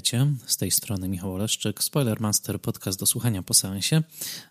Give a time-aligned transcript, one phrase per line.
[0.00, 4.02] Witajcie, z tej strony Michał Oleszczyk, Spoilermaster, podcast do słuchania po seansie.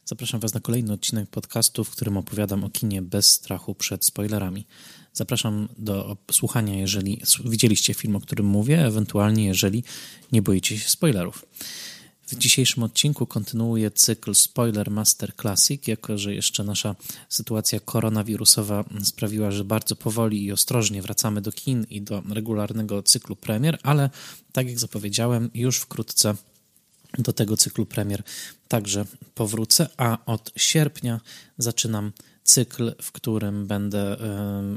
[0.05, 4.65] Zapraszam Was na kolejny odcinek podcastu, w którym opowiadam o kinie bez strachu przed spoilerami.
[5.13, 9.83] Zapraszam do słuchania, jeżeli widzieliście film, o którym mówię, ewentualnie jeżeli
[10.31, 11.45] nie boicie się spoilerów.
[12.29, 16.95] W dzisiejszym odcinku kontynuuję cykl Spoiler Master Classic, jako że jeszcze nasza
[17.29, 23.35] sytuacja koronawirusowa sprawiła, że bardzo powoli i ostrożnie wracamy do kin i do regularnego cyklu
[23.35, 24.09] premier, ale
[24.51, 26.35] tak jak zapowiedziałem, już wkrótce
[27.17, 28.23] do tego cyklu premier
[28.67, 29.05] także
[29.35, 31.19] powrócę, a od sierpnia
[31.57, 32.11] zaczynam
[32.49, 34.17] cykl, w którym będę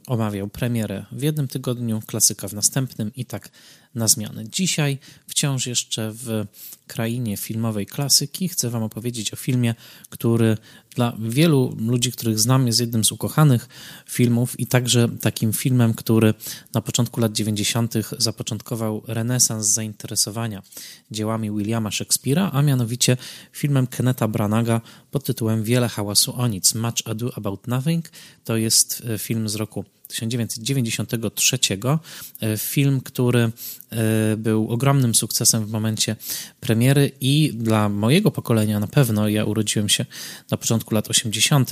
[0.07, 3.51] omawiał premierę w jednym tygodniu, klasyka w następnym i tak
[3.95, 4.49] na zmianę.
[4.49, 6.47] Dzisiaj wciąż jeszcze w
[6.87, 9.75] krainie filmowej klasyki chcę Wam opowiedzieć o filmie,
[10.09, 10.57] który
[10.95, 13.69] dla wielu ludzi, których znam, jest jednym z ukochanych
[14.09, 16.35] filmów i także takim filmem, który
[16.75, 17.95] na początku lat 90.
[18.19, 20.63] zapoczątkował renesans zainteresowania
[21.11, 23.17] dziełami Williama Shakespeare'a, a mianowicie
[23.53, 28.11] filmem Kenneta Branaga pod tytułem Wiele hałasu o nic, Much Ado About Nothing.
[28.45, 31.59] To jest e, film z roku 1993.
[32.41, 36.17] E, film, który e, był ogromnym sukcesem w momencie
[36.61, 40.07] premiery i dla mojego pokolenia na pewno, ja urodziłem się
[40.51, 41.71] na początku lat 80.,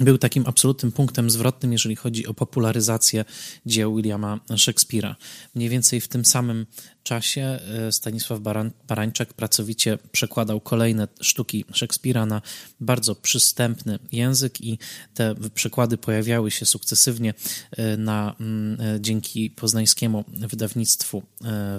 [0.00, 3.24] był takim absolutnym punktem zwrotnym, jeżeli chodzi o popularyzację
[3.66, 5.14] dzieł Williama Shakespeare'a.
[5.54, 6.66] Mniej więcej w tym samym
[7.10, 12.42] czasie e, Stanisław Baran, Barańczak pracowicie przekładał kolejne sztuki Szekspira na
[12.80, 14.78] bardzo przystępny język i
[15.14, 17.34] te przekłady pojawiały się sukcesywnie
[17.70, 21.22] e, na, mm, e, dzięki poznańskiemu wydawnictwu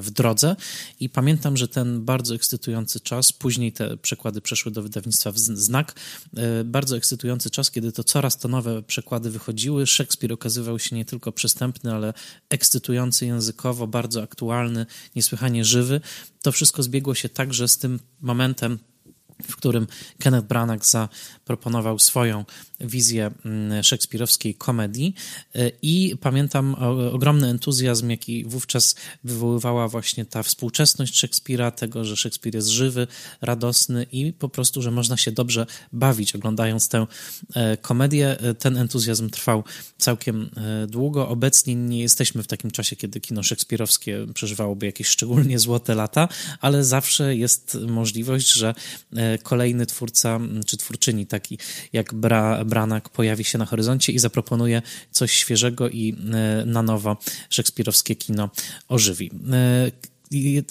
[0.01, 0.55] w drodze.
[0.99, 5.95] I pamiętam, że ten bardzo ekscytujący czas, później te przekłady przeszły do wydawnictwa w Znak,
[6.65, 11.31] bardzo ekscytujący czas, kiedy to coraz to nowe przekłady wychodziły, Szekspir okazywał się nie tylko
[11.31, 12.13] przystępny, ale
[12.49, 14.85] ekscytujący językowo, bardzo aktualny,
[15.21, 16.01] niesłychanie żywy.
[16.41, 18.79] To wszystko zbiegło się także z tym momentem,
[19.49, 19.87] w którym
[20.19, 22.45] Kenneth Branagh zaproponował swoją
[22.79, 25.15] wizję mm, szekspirowskiej komedii
[25.55, 26.75] y, i pamiętam
[27.11, 33.07] ogromny entuzjazm, jaki wówczas wywoływała właśnie ta współczesność Szekspira, tego, że Szekspir jest żywy,
[33.41, 37.07] radosny i po prostu, że można się dobrze bawić oglądając tę
[37.53, 38.39] e, komedię.
[38.39, 39.63] E, ten entuzjazm trwał
[39.97, 41.29] całkiem e, długo.
[41.29, 46.27] Obecnie nie jesteśmy w takim czasie, kiedy kino szekspirowskie przeżywałoby jakieś szczególnie złote lata,
[46.61, 48.73] ale zawsze jest możliwość, że
[49.37, 51.57] kolejny twórca czy twórczyni, taki
[51.93, 54.81] jak Bra Branak pojawi się na horyzoncie i zaproponuje
[55.11, 57.17] coś świeżego i e, na nowo
[57.49, 58.49] szekspirowskie kino
[58.87, 59.31] ożywi.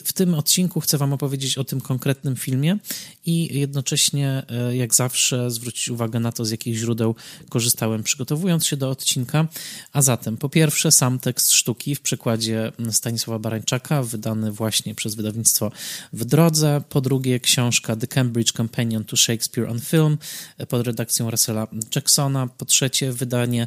[0.04, 2.78] W tym odcinku chcę Wam opowiedzieć o tym konkretnym filmie
[3.26, 7.15] i jednocześnie, e, jak zawsze, zwrócić uwagę na to, z jakich źródeł
[7.48, 9.48] korzystałem przygotowując się do odcinka.
[9.93, 15.72] A zatem, po pierwsze, sam tekst sztuki w przekładzie Stanisława Barańczaka, wydany właśnie przez wydawnictwo
[16.12, 16.82] W Drodze.
[16.88, 20.19] Po drugie, książka The Cambridge Companion to Shakespeare on Film
[20.59, 22.47] e, pod redakcją Russella Jacksona.
[22.47, 23.66] Po trzecie, wydanie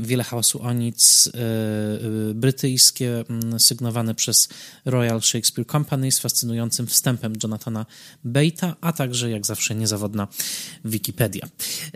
[0.00, 3.24] Wiele hałasu o nic e, brytyjskie,
[3.58, 4.48] sygnowane przez
[4.94, 7.86] Royal Shakespeare Company z fascynującym wstępem Jonathana
[8.24, 10.28] Bate'a, a także jak zawsze niezawodna
[10.84, 11.48] Wikipedia.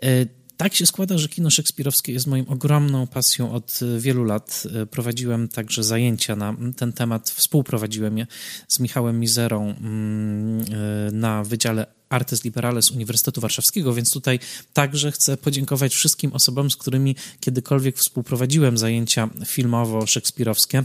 [0.02, 0.26] E,
[0.58, 4.62] tak się składa, że kino szekspirowskie jest moją ogromną pasją od wielu lat.
[4.74, 8.26] E, prowadziłem także zajęcia na ten temat, współprowadziłem je
[8.68, 14.38] z Michałem Mizerą mm, e, na Wydziale Artes Liberales Uniwersytetu Warszawskiego, więc tutaj
[14.72, 20.84] także chcę podziękować wszystkim osobom, z którymi kiedykolwiek współprowadziłem zajęcia filmowo-szekspirowskie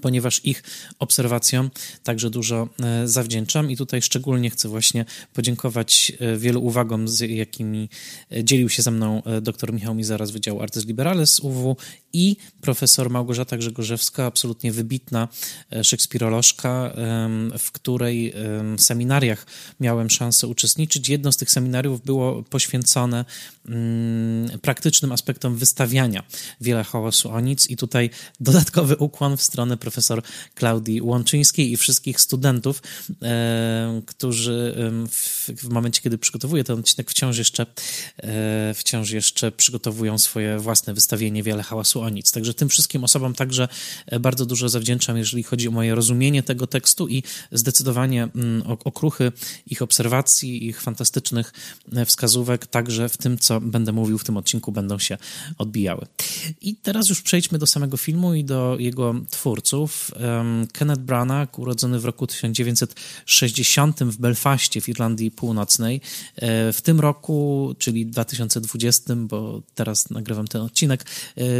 [0.00, 0.62] ponieważ ich
[0.98, 1.70] obserwacjom
[2.02, 3.70] także dużo e, zawdzięczam.
[3.70, 7.88] I tutaj szczególnie chcę właśnie podziękować e, wielu uwagom, z jakimi
[8.32, 11.76] e, dzielił się ze mną dr Michał Mizara z Wydziału Artes Liberales UW
[12.14, 15.28] i profesor Małgorzata Grzegorzewska, absolutnie wybitna
[15.82, 16.92] szekspirolożka,
[17.58, 18.34] w której
[18.78, 19.46] seminariach
[19.80, 21.08] miałem szansę uczestniczyć.
[21.08, 23.24] Jedno z tych seminariów było poświęcone
[23.68, 26.24] mm, praktycznym aspektom wystawiania
[26.60, 30.22] Wiele hałasu o nic i tutaj dodatkowy ukłon w stronę profesor
[30.54, 32.82] Klaudii Łączyńskiej i wszystkich studentów,
[33.22, 34.74] e, którzy
[35.10, 37.66] w, w, momencie, kiedy przygotowuję ten odcinek, wciąż jeszcze,
[38.16, 42.32] e, wciąż jeszcze przygotowują swoje własne wystawienie Wiele hałasu o nic.
[42.32, 43.68] Także tym wszystkim osobom także
[44.06, 47.22] e, bardzo dużo zawdzięczam, jeżeli chodzi o moje rozumienie tego tekstu i
[47.52, 49.32] zdecydowanie mm, okruchy
[49.66, 51.52] ich obserwacji, ich fantastycznych
[51.92, 55.18] e, wskazówek, także w tym, co będę mówił w tym odcinku, będą się
[55.58, 56.06] odbijały.
[56.60, 60.10] I teraz już przejdźmy do samego filmu i do jego twórców.
[60.72, 66.00] Kenneth Branagh, urodzony w roku 1960 w Belfaście w Irlandii Północnej.
[66.36, 71.04] E, w tym roku, czyli 2020, bo teraz nagrywam ten odcinek,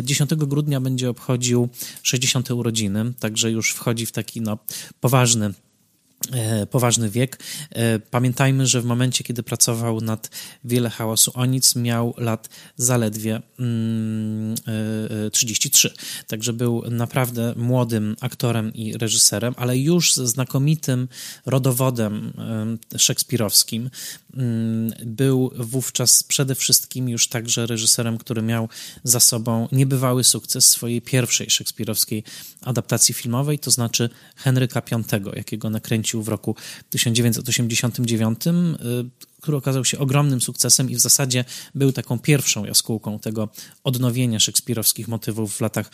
[0.03, 1.69] 10 grudnia będzie obchodził
[2.03, 2.51] 60.
[2.51, 4.59] urodziny, także już wchodzi w taki no,
[5.01, 5.55] poważny
[6.71, 7.39] poważny wiek.
[7.71, 10.31] E, pamiętajmy, że w momencie, kiedy pracował nad
[10.65, 13.43] Wiele Hałasu o Nic, miał lat zaledwie
[15.33, 15.89] 33.
[15.89, 21.09] Mm, e, Także był naprawdę młodym aktorem i reżyserem, ale już znakomitym
[21.47, 22.33] rodowodem
[22.97, 23.91] szekspirowskim.
[24.37, 28.69] Mm, był wówczas przede wszystkim już także reżyserem, który miał
[29.05, 32.25] za sobą niebywały sukces swojej pierwszej szekspirowskiej
[32.63, 36.57] adaptacji filmowej, to znaczy Henryka V, jakiego nakręcił w roku
[36.91, 38.39] 1989
[39.45, 41.45] który okazał się ogromnym sukcesem i w zasadzie
[41.75, 43.49] był taką pierwszą jaskółką tego
[43.85, 45.91] odnowienia szekspirowskich motywów w latach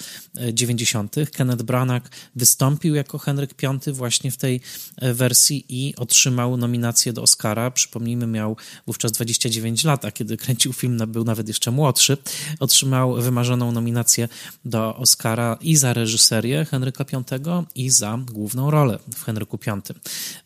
[0.53, 1.19] 90.
[1.19, 4.61] E, Kenneth Branagh wystąpił jako Henryk V właśnie w tej
[4.97, 7.71] e, wersji i otrzymał nominację do Oscara.
[7.71, 8.57] Przypomnijmy, miał
[8.87, 12.17] wówczas 29 lat, a kiedy kręcił film, był nawet jeszcze młodszy.
[12.61, 14.29] Otrzymał wymarzoną nominację
[14.65, 19.83] do Oscara i za reżyserię Henryka V i za główną rolę w Henryku V.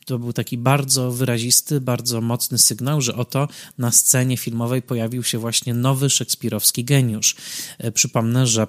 [0.06, 3.48] To był taki bardzo wyrazisty, bardzo mocny sygnał, że oto
[3.78, 7.36] na scenie filmowej pojawił się właśnie nowy szekspirowski geniusz.
[7.78, 8.66] E, przypomnę, że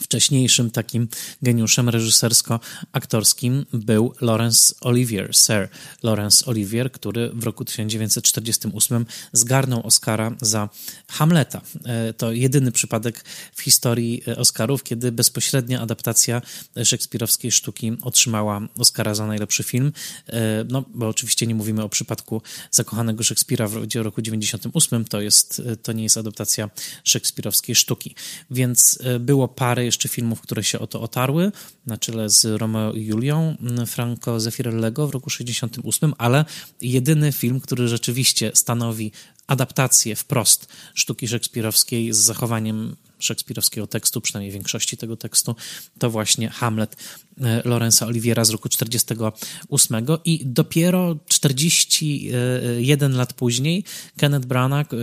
[0.00, 1.08] Wcześniejszym takim
[1.42, 5.68] geniuszem reżysersko-aktorskim był Laurence Olivier, Sir
[6.02, 10.68] Laurence Olivier, który w roku 1948 zgarnął Oscara za
[11.08, 11.60] Hamleta.
[11.84, 13.24] E, to jedyny przypadek
[13.54, 16.42] w historii e, Oscarów, kiedy bezpośrednia adaptacja
[16.84, 19.92] szekspirowskiej sztuki otrzymała Oscara za najlepszy film.
[20.26, 25.62] E, no, bo oczywiście nie mówimy o przypadku zakochanego Szekspira w roku 98, to, jest,
[25.82, 26.70] to nie jest adaptacja
[27.04, 28.14] szekspirowskiej sztuki.
[28.50, 31.52] Więc było parę jeszcze filmów, które się o to otarły,
[31.86, 36.44] na czele z Romeo i Julią mm, Franco Zeffirellego w roku 68, ale
[36.80, 39.12] jedyny film, który rzeczywiście stanowi
[39.46, 45.56] adaptację wprost sztuki szekspirowskiej z zachowaniem szekspirowskiego tekstu, przynajmniej większości tego tekstu,
[45.98, 46.96] to właśnie Hamlet
[47.40, 53.84] e, Lorenza Oliviera z roku 48 i dopiero 41 lat później
[54.16, 54.96] Kenneth Branagh e,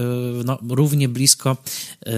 [0.46, 1.58] no, równie blisko
[2.06, 2.14] e,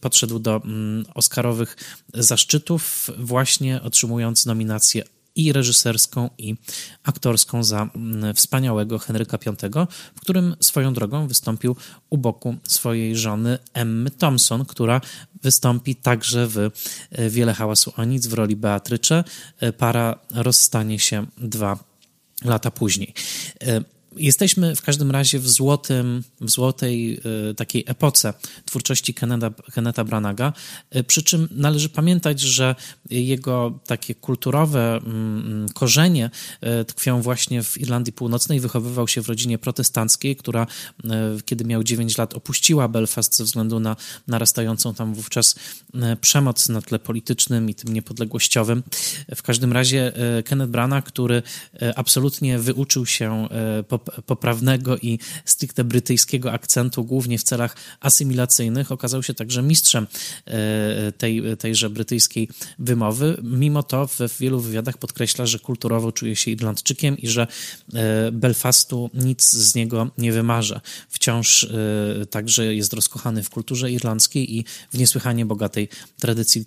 [0.00, 1.76] podszedł do mm, Oscarowych
[2.14, 6.54] zaszczytów, właśnie otrzymując nominację i reżyserską, i
[7.02, 9.86] aktorską za mm, wspaniałego Henryka V,
[10.16, 11.76] w którym swoją drogą wystąpił
[12.10, 15.00] u boku swojej żony Emmy Thompson, która
[15.42, 16.70] wystąpi także w e,
[17.30, 19.24] Wiele hałasu o nic w roli Beatrycze.
[19.60, 21.78] E, para rozstanie się dwa
[22.44, 23.14] lata później.
[24.16, 27.20] E, Jesteśmy w każdym razie w, złotym, w złotej
[27.50, 28.34] y, takiej epoce
[28.64, 30.52] twórczości Kenneta, Kenneta Branaga,
[30.96, 32.74] y, przy czym należy pamiętać, że
[33.10, 36.30] jego takie kulturowe mm, korzenie
[36.80, 38.60] y, tkwią właśnie w Irlandii Północnej.
[38.60, 40.66] Wychowywał się w rodzinie protestanckiej, która
[41.44, 43.96] kiedy miał 9 lat opuściła Belfast ze względu na
[44.28, 45.54] narastającą tam wówczas
[46.20, 48.82] przemoc na tle politycznym i tym niepodległościowym.
[49.36, 50.12] W każdym razie
[50.44, 51.42] Kenneth Branagh, który
[51.96, 53.48] absolutnie wyuczył się
[53.88, 60.06] po poprawnego i stricte brytyjskiego akcentu, głównie w celach asymilacyjnych, okazał się także mistrzem
[60.46, 62.48] e, tej, tejże brytyjskiej
[62.78, 63.40] wymowy.
[63.42, 67.46] Mimo to w wielu wywiadach podkreśla, że kulturowo czuje się Irlandczykiem i że
[67.94, 70.80] e, Belfastu nic z niego nie wymarza.
[71.08, 75.88] Wciąż e, także jest rozkochany w kulturze irlandzkiej i w niesłychanie bogatej
[76.20, 76.64] tradycji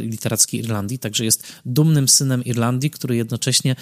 [0.00, 3.76] literackiej Irlandii, także jest dumnym synem Irlandii, który jednocześnie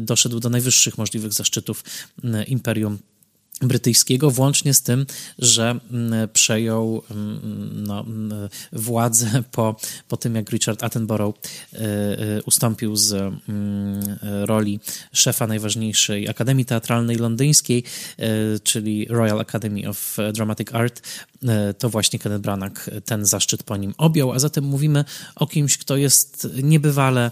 [0.00, 1.84] doszedł do najwyższych możliwych zaszczytów
[2.46, 2.98] imperium
[3.66, 5.06] brytyjskiego, włącznie z tym,
[5.38, 9.76] że mm, przejął mm, no, mm, władzę po,
[10.08, 11.36] po tym, jak Richard Attenborough
[11.72, 13.34] e, e, ustąpił z
[14.22, 14.80] roli
[15.12, 17.84] szefa najważniejszej Akademii Teatralnej Londyńskiej,
[18.62, 21.02] czyli Royal Academy of Dramatic Art,
[21.78, 25.96] to właśnie Kenneth Branagh ten zaszczyt po nim objął, a zatem mówimy o kimś, kto
[25.96, 27.30] jest niebywale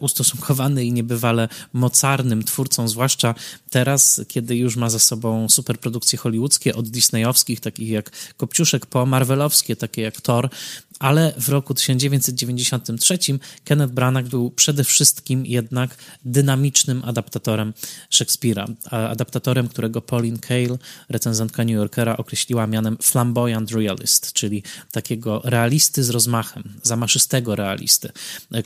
[0.00, 3.34] ustosunkowany i niebywale mocarnym twórcą, zwłaszcza
[3.70, 9.76] teraz, kiedy już ma za sobą superprodukcje hollywoodzkie, od disneyowskich, takich jak Kopciuszek, po marvelowskie,
[9.76, 10.50] takie jak Thor,
[11.00, 13.18] ale w roku 1993
[13.64, 17.72] Kenneth Branagh był przede wszystkim jednak dynamicznym adaptatorem
[18.10, 18.66] Szekspira.
[18.90, 20.78] Adaptatorem, którego Pauline Kael,
[21.08, 28.08] recenzentka New Yorkera, określiła mianem flamboyant realist, czyli takiego realisty z rozmachem, zamaszystego realisty,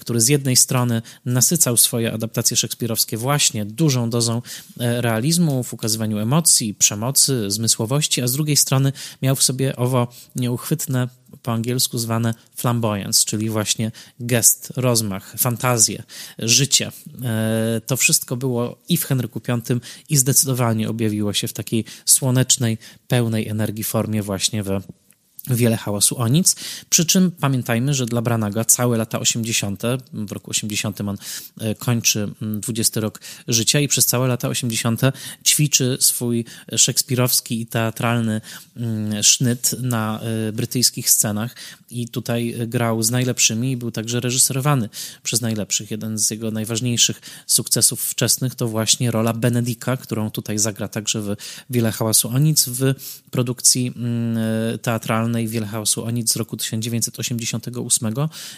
[0.00, 4.42] który z jednej strony nasycał swoje adaptacje szekspirowskie właśnie dużą dozą
[4.80, 10.08] e, realizmu w ukazywaniu emocji, przemocy, zmysłowości, a z drugiej strony miał w sobie owo
[10.36, 11.08] nieuchwytne
[11.42, 16.02] po angielsku zwane flamboyance, czyli właśnie gest, rozmach, fantazję,
[16.38, 16.92] życie.
[17.24, 22.78] E, to wszystko było i w Henryku V i zdecydowanie objawiło się w takiej słonecznej,
[23.08, 24.80] pełnej energii formie właśnie w
[25.50, 26.56] wiele hałasu o nic.
[26.90, 29.82] Przy czym pamiętajmy, że dla Branaga całe lata 80.,
[30.12, 31.16] w roku 80 on
[31.60, 35.00] e, kończy 20 rok życia i przez całe lata 80
[35.44, 36.44] ćwiczy swój
[36.76, 38.40] szekspirowski i teatralny
[39.22, 41.54] sznyt na e, brytyjskich scenach
[42.00, 44.88] i tutaj grał z najlepszymi i był także reżyserowany
[45.22, 45.90] przez najlepszych.
[45.90, 51.36] Jeden z jego najważniejszych sukcesów wczesnych to właśnie rola Benedika, którą tutaj zagra także w
[51.70, 52.94] Wiele hałasu o nic w
[53.30, 53.92] produkcji
[54.74, 58.14] e, teatralnej teatralnej Wielhausu o nic z roku 1988,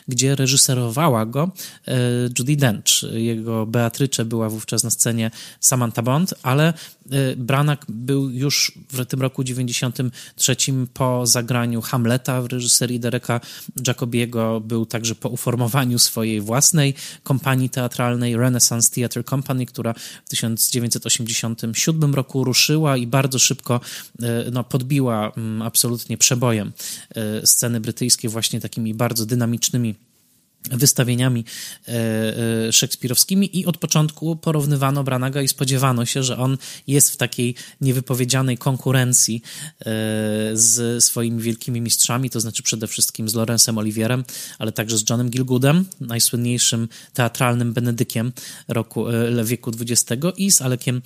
[0.09, 1.51] gdzie reżyserowała go
[1.89, 1.95] e,
[2.39, 3.03] Judy Dench.
[3.13, 6.69] Jego Beatrycze była wówczas na scenie Samantha Bond, ale
[7.11, 10.57] e, Branagh był już w tym roku 93
[10.95, 13.41] po zagraniu Hamleta w reżyserii Dereka
[13.87, 22.15] Jacobiego, był także po uformowaniu swojej własnej kompanii teatralnej Renaissance Theatre Company, która w 1987
[22.15, 23.81] roku ruszyła i bardzo szybko
[24.23, 26.73] e, no, podbiła mm, absolutnie przebojem
[27.15, 29.95] E, sceny brytyjskie właśnie takimi bardzo dynamicznymi
[30.71, 31.45] wystawieniami
[31.89, 31.93] e,
[32.69, 37.55] e, szekspirowskimi i od początku porównywano Branaga i spodziewano się, że on jest w takiej
[37.81, 39.43] niewypowiedzianej konkurencji
[39.81, 39.85] e,
[40.53, 44.25] z swoimi wielkimi mistrzami, to znaczy przede wszystkim z Lorenzem Olivierem,
[44.59, 48.33] ale także z Johnem Gilgoodem, najsłynniejszym teatralnym Benedykiem
[48.69, 49.05] roku,
[49.45, 51.03] wieku XX i z Alekiem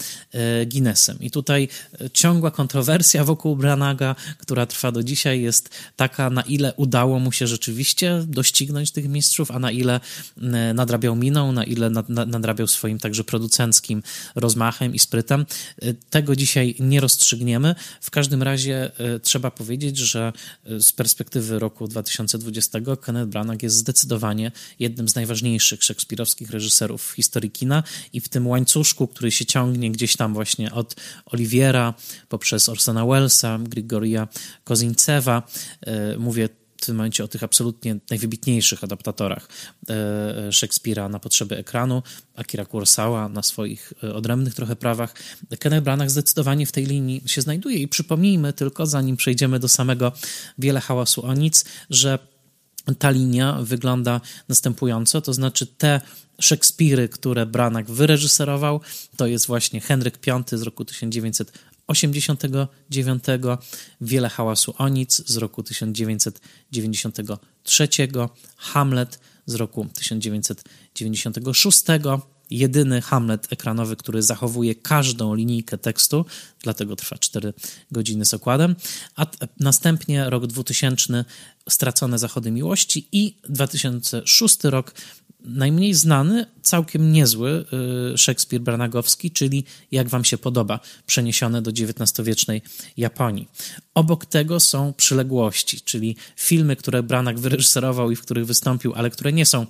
[0.67, 1.19] Guinnessem.
[1.21, 1.69] I tutaj
[2.13, 7.47] ciągła kontrowersja wokół Branaga, która trwa do dzisiaj, jest taka, na ile udało mu się
[7.47, 10.01] rzeczywiście doścignąć tych mistrzów, a na ile
[10.43, 11.91] e, nadrabiał miną, na ile
[12.27, 14.03] nadrabiał swoim także producenckim
[14.35, 15.47] rozmachem i sprytem.
[15.83, 17.75] E, tego dzisiaj nie rozstrzygniemy.
[18.01, 20.33] W każdym razie e, trzeba powiedzieć, że
[20.81, 27.51] z perspektywy roku 2020 Kenneth Branagh jest zdecydowanie jednym z najważniejszych szekspirowskich reżyserów w historii
[27.51, 31.95] kina i w tym łańcuszku, który się ciągnie gdzieś tam właśnie od Oliviera
[32.29, 34.29] poprzez Orsona Wellesa, Grigoria
[34.65, 35.43] Kozincewa,
[36.19, 36.49] mówię
[36.81, 39.49] w tym momencie o tych absolutnie najwybitniejszych adaptatorach
[39.89, 42.03] e, Szekspira na potrzeby ekranu,
[42.37, 45.15] Akira Kurosawa na swoich e, odrębnych trochę prawach.
[45.59, 50.13] Kenneth Branagh zdecydowanie w tej linii się znajduje i przypomnijmy tylko, zanim przejdziemy do samego
[50.59, 52.19] Wiele hałasu o nic, że
[52.99, 56.01] ta linia wygląda następująco, to znaczy te
[56.41, 58.81] Szekspiry, które Branagh wyreżyserował,
[59.17, 61.53] to jest właśnie Henryk V z roku 1900
[61.91, 63.25] 89,
[64.01, 67.89] Wiele hałasu o nic z roku 1993,
[68.57, 71.85] Hamlet z roku 1996,
[72.51, 76.27] jedyny Hamlet ekranowy, który zachowuje każdą linijkę tekstu,
[76.63, 77.53] dlatego trwa 4
[77.91, 78.77] godziny z okładem,
[79.17, 79.27] a
[79.61, 81.25] następnie rok 2000
[81.69, 84.95] Stracone zachody miłości i 2006 rok
[85.45, 87.65] najmniej znany, całkiem niezły
[88.15, 92.63] y, Szekspir Branagowski, czyli Jak Wam się podoba, przeniesione do XIX-wiecznej
[92.97, 93.49] Japonii.
[93.95, 99.33] Obok tego są przyległości, czyli filmy, które Branagh wyreżyserował i w których wystąpił, ale które
[99.33, 99.67] nie są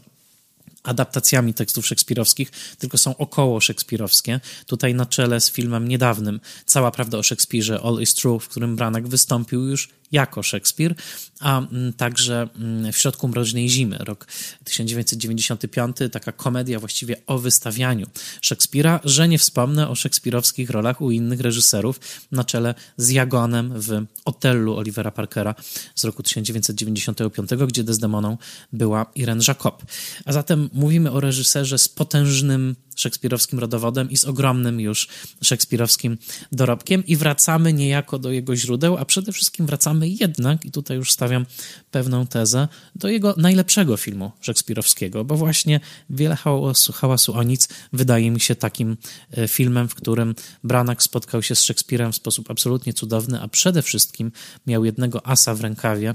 [0.83, 4.41] adaptacjami tekstów szekspirowskich, tylko są około szekspirowskie.
[4.67, 8.77] Tutaj na czele z filmem niedawnym Cała prawda o Szekspirze, All is True, w którym
[8.77, 10.95] Branagh wystąpił już jako Szekspir,
[11.41, 14.27] a mm, także mm, W środku mroźnej zimy, rok
[14.65, 18.07] 1995, taka komedia właściwie o wystawianiu
[18.41, 22.01] Szekspira, że nie wspomnę o szekspirowskich rolach u innych reżyserów,
[22.33, 25.55] na czele z Jagonem w Otellu Olivera Parkera
[25.95, 28.39] z roku 1995, gdzie Desdemoną
[28.73, 29.83] była Irene Jacob.
[30.25, 35.09] A zatem mówimy o reżyserze z potężnym szekspirowskim rodowodem i z ogromnym już
[35.43, 36.19] szekspirowskim
[36.53, 37.07] dorobkiem.
[37.07, 41.47] I wracamy niejako do jego źródeł, a przede wszystkim wracamy jednak, i tutaj już stawiam
[41.91, 45.81] pewną tezę, do jego najlepszego filmu szekspirowskiego, bo właśnie
[46.11, 48.97] Wiele hałasu, hałasu o nic wydaje mi się takim
[49.37, 53.83] e, filmem, w którym Branagh spotkał się z Szekspirem w sposób absolutnie cudowny, a przede
[53.83, 54.33] wszystkim
[54.67, 56.15] miał jednego asa w rękawie,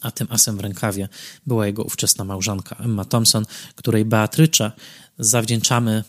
[0.00, 1.08] a tym asem w rękawie
[1.46, 4.72] była jego ówczesna małżonka Emma Thompson, której Beatrycze
[5.18, 6.04] zawdzięczamy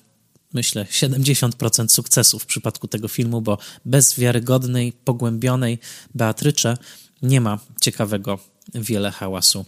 [0.53, 5.79] myślę, 70% sukcesu w przypadku tego filmu, bo bez wiarygodnej, pogłębionej
[6.15, 6.77] Beatrycze
[7.21, 8.39] nie ma ciekawego
[8.74, 9.65] wiele hałasu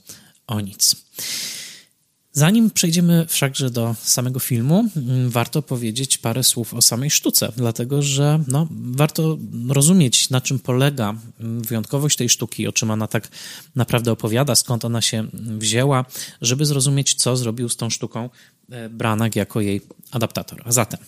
[0.48, 0.96] o nic.
[2.32, 8.02] Zanim przejdziemy wszakże do samego filmu, mm, warto powiedzieć parę słów o samej sztuce, dlatego
[8.02, 9.38] że no, warto
[9.70, 13.30] rozumieć, na czym polega mm, wyjątkowość tej sztuki, o czym ona tak
[13.76, 16.06] naprawdę opowiada, skąd ona się wzięła,
[16.42, 18.30] żeby zrozumieć, co zrobił z tą sztuką
[18.90, 19.82] Branagh jako jej
[20.12, 20.62] adaptator.
[20.66, 21.00] A zatem.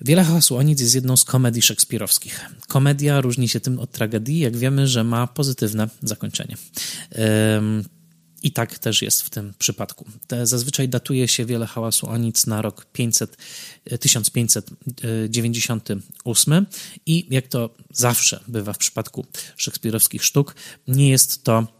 [0.00, 2.46] Wiele hałasu o nic jest jedną z komedii szekspirowskich.
[2.68, 6.56] Komedia różni się tym od tragedii, jak wiemy, że ma pozytywne zakończenie.
[8.42, 10.06] I tak też jest w tym przypadku.
[10.42, 13.36] Zazwyczaj datuje się wiele hałasu o nic na rok 500,
[14.00, 16.66] 1598
[17.06, 20.54] i jak to zawsze bywa w przypadku szekspirowskich sztuk,
[20.88, 21.77] nie jest to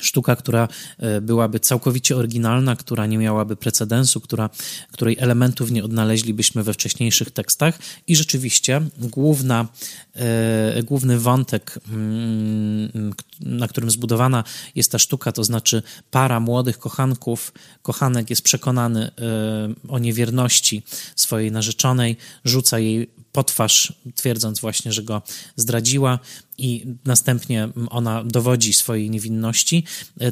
[0.00, 4.50] sztuka, która e, byłaby całkowicie oryginalna, która nie miałaby precedensu, która,
[4.92, 7.78] której elementów nie odnaleźlibyśmy we wcześniejszych tekstach.
[8.06, 9.66] I rzeczywiście główna,
[10.14, 17.52] e, główny wątek, mm, na którym zbudowana jest ta sztuka, to znaczy para młodych kochanków,
[17.82, 19.12] kochanek jest przekonany e,
[19.88, 20.82] o niewierności
[21.16, 25.22] swojej narzeczonej, rzuca jej potwarz, twierdząc właśnie, że go
[25.56, 26.18] zdradziła
[26.58, 29.84] i następnie ona dowodzi swojej niewinności.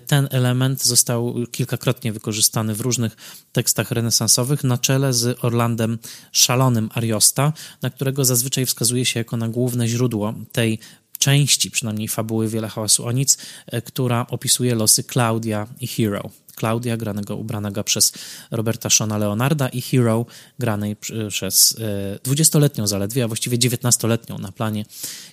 [0.07, 3.17] Ten element został kilkakrotnie wykorzystany w różnych
[3.53, 5.99] tekstach renesansowych na czele z Orlandem
[6.33, 10.79] Szalonym Ariosta, na którego zazwyczaj wskazuje się jako na główne źródło tej
[11.19, 13.39] części, przynajmniej fabuły Wiele Hałasu o Nic,
[13.85, 16.31] która opisuje losy Claudia i Hero.
[16.55, 18.13] Claudia, granego, ubranego przez
[18.51, 20.27] Roberta Shona Leonarda i Hero,
[20.59, 20.97] granej
[21.29, 21.77] przez
[22.25, 24.85] 20-letnią e, zaledwie, a właściwie 19-letnią na planie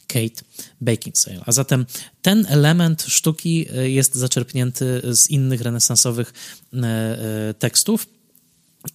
[0.08, 0.42] Kate
[0.82, 1.42] Beckinsale.
[1.46, 1.86] A zatem
[2.22, 6.34] ten element sztuki e, jest zaczerpnięty z innych renesansowych
[6.74, 8.08] e, tekstów,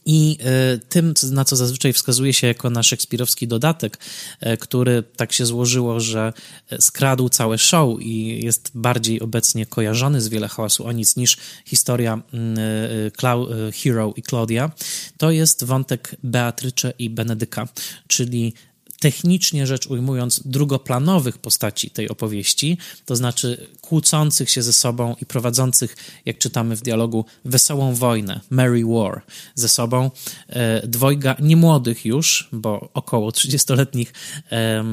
[0.06, 3.98] i e, tym, na co zazwyczaj wskazuje się jako na szekspirowski dodatek,
[4.40, 6.32] e, który tak się złożyło, że
[6.80, 12.22] skradł całe show i jest bardziej obecnie kojarzony z wiele hałasu o nic niż historia
[12.32, 14.70] mm, e, Hero i Claudia,
[15.16, 17.68] to jest wątek Beatrycze i Benedyka,
[18.06, 18.54] czyli
[19.00, 25.96] technicznie rzecz ujmując, drugoplanowych postaci tej opowieści, to znaczy kłócących się ze sobą i prowadzących,
[26.24, 29.22] jak czytamy w dialogu, wesołą wojnę, Merry War,
[29.54, 30.10] ze sobą.
[30.48, 34.12] E, dwojga niemłodych już, bo około 30-letnich
[34.52, 34.84] e,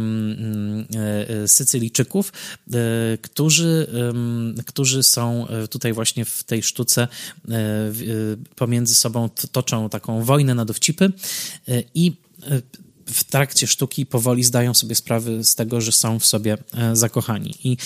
[1.44, 2.34] e, Sycylijczyków,
[3.22, 3.88] którzy,
[4.66, 7.08] którzy są tutaj właśnie w tej sztuce
[8.56, 11.12] pomiędzy sobą toczą taką wojnę na dowcipy
[11.96, 12.14] i
[13.06, 17.56] w trakcie sztuki powoli zdają sobie sprawy z tego, że są w sobie e, zakochani.
[17.64, 17.78] I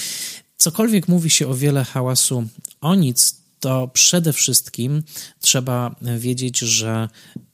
[0.57, 2.47] cokolwiek mówi się o wiele hałasu
[2.81, 5.03] o nic, to przede wszystkim
[5.41, 7.09] trzeba wiedzieć, że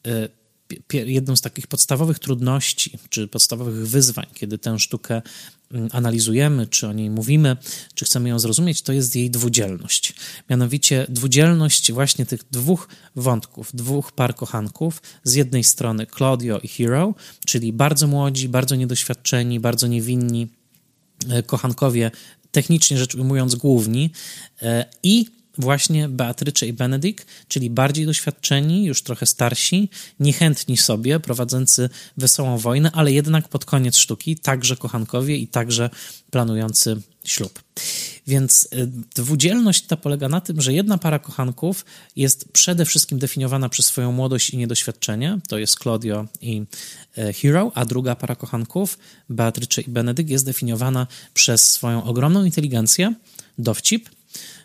[0.07, 0.29] e,
[0.93, 5.21] jedną z takich podstawowych trudności, czy podstawowych wyzwań, kiedy tę sztukę
[5.91, 7.57] analizujemy, czy o niej mówimy,
[7.93, 10.13] czy chcemy ją zrozumieć, to jest jej dwudzielność.
[10.49, 17.15] Mianowicie dwudzielność właśnie tych dwóch wątków, dwóch par kochanków, z jednej strony Claudio i Hero,
[17.45, 20.47] czyli bardzo młodzi, bardzo niedoświadczeni, bardzo niewinni
[21.29, 22.11] e, kochankowie,
[22.51, 24.11] technicznie rzecz ujmując główni,
[24.61, 29.89] e, i właśnie Beatrycze i Benedykt, czyli bardziej doświadczeni, już trochę starsi,
[30.19, 35.89] niechętni sobie, prowadzący wesołą wojnę, ale jednak pod koniec sztuki także kochankowie i także
[36.31, 37.63] planujący ślub.
[38.27, 41.85] Więc y, dwudzielność ta polega na tym, że jedna para kochanków
[42.15, 46.63] jest przede wszystkim definiowana przez swoją młodość i niedoświadczenie, to jest Claudio i
[47.17, 48.97] e, Hero, a druga para kochanków,
[49.29, 53.13] Beatrycze i Benedykt, jest definiowana przez swoją ogromną inteligencję,
[53.57, 54.09] dowcip,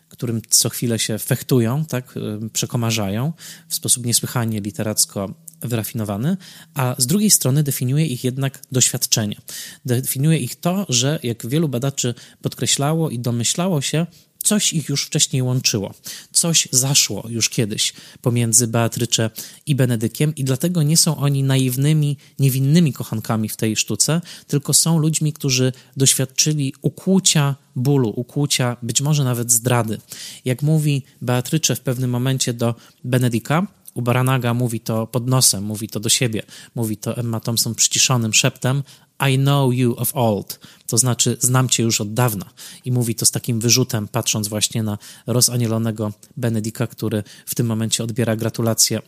[0.09, 3.33] którym co chwilę się fechtują, tak, y, przekomarzają
[3.69, 6.37] w sposób niesłychanie literacko wyrafinowany,
[6.75, 9.37] a z drugiej strony definiuje ich jednak doświadczenie.
[9.85, 14.07] Definiuje ich to, że jak wielu badaczy podkreślało i domyślało się,
[14.43, 15.95] coś ich już wcześniej łączyło,
[16.33, 17.93] coś zaszło już kiedyś
[18.23, 19.31] pomiędzy Beatrycze
[19.67, 24.99] i Benedykiem i dlatego nie są oni naiwnymi, niewinnymi kochankami w tej sztuce, tylko są
[24.99, 29.99] ludźmi, którzy doświadczyli ukłucia bólu, ukłucia, być może nawet zdrady.
[30.45, 35.89] Jak mówi Beatrycze w pewnym momencie do Benedika, u Baranaga mówi to pod nosem, mówi
[35.89, 36.43] to do siebie,
[36.75, 38.83] mówi to Emma Thompson przyciszonym szeptem,
[39.31, 42.47] I know you of old, to znaczy znam cię już od dawna.
[42.85, 48.05] I mówi to z takim wyrzutem, patrząc właśnie na rozanielonego Benedika, który w tym momencie
[48.05, 49.03] odbiera gratulacje e,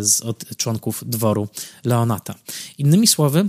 [0.00, 1.48] z, od członków dworu
[1.84, 2.34] Leonata.
[2.78, 3.48] Innymi słowy,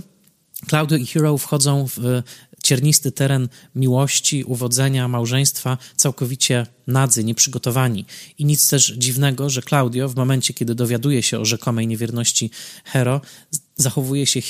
[0.68, 2.22] Claudio i Hero wchodzą w
[2.62, 8.04] ciernisty teren miłości, uwodzenia, małżeństwa, całkowicie nadzy, nieprzygotowani.
[8.38, 12.50] I nic też dziwnego, że Claudio w momencie, kiedy dowiaduje się o rzekomej niewierności
[12.84, 13.20] Hero,
[13.76, 14.40] zachowuje się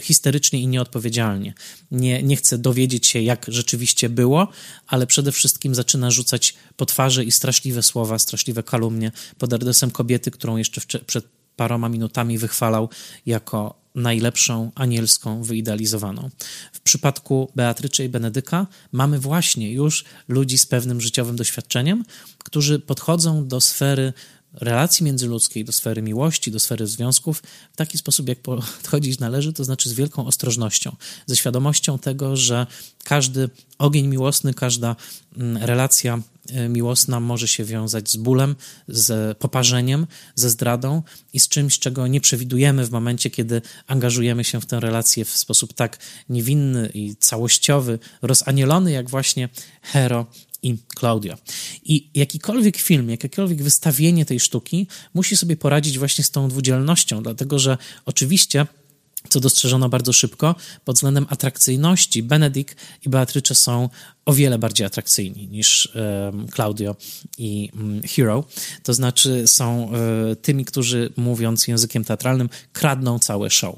[0.00, 1.54] histerycznie i nieodpowiedzialnie.
[1.90, 4.48] Nie, nie chce dowiedzieć się, jak rzeczywiście było,
[4.86, 10.30] ale przede wszystkim zaczyna rzucać po twarzy i straszliwe słowa, straszliwe kalumnie pod adresem kobiety,
[10.30, 11.24] którą jeszcze przed
[11.56, 12.88] paroma minutami wychwalał
[13.26, 16.30] jako najlepszą anielską wyidealizowaną.
[16.72, 22.04] W przypadku Beatryczy i Benedyka mamy właśnie już ludzi z pewnym życiowym doświadczeniem,
[22.38, 24.12] którzy podchodzą do sfery
[24.54, 29.64] relacji międzyludzkiej, do sfery miłości, do sfery związków w taki sposób, jak podchodzić należy, to
[29.64, 32.66] znaczy z wielką ostrożnością, ze świadomością tego, że
[33.04, 34.96] każdy ogień miłosny, każda
[35.36, 36.22] mm, relacja
[36.68, 38.56] miłosna może się wiązać z bólem,
[38.88, 41.02] z poparzeniem, ze zdradą
[41.32, 45.30] i z czymś, czego nie przewidujemy w momencie, kiedy angażujemy się w tę relację w
[45.30, 49.48] sposób tak niewinny i całościowy, rozanielony, jak właśnie
[49.82, 50.26] Hero
[50.62, 51.38] i Claudia.
[51.84, 57.58] I jakikolwiek film, jakiekolwiek wystawienie tej sztuki musi sobie poradzić właśnie z tą dwudzielnością, dlatego
[57.58, 58.66] że oczywiście
[59.28, 60.54] co dostrzeżono bardzo szybko,
[60.84, 62.76] pod względem atrakcyjności Benedict
[63.06, 63.88] i Beatrice są
[64.26, 65.92] o wiele bardziej atrakcyjni niż
[66.54, 66.96] Claudio
[67.38, 68.44] i mm, Hero.
[68.82, 73.76] To znaczy są e, tymi, którzy mówiąc językiem teatralnym kradną całe show.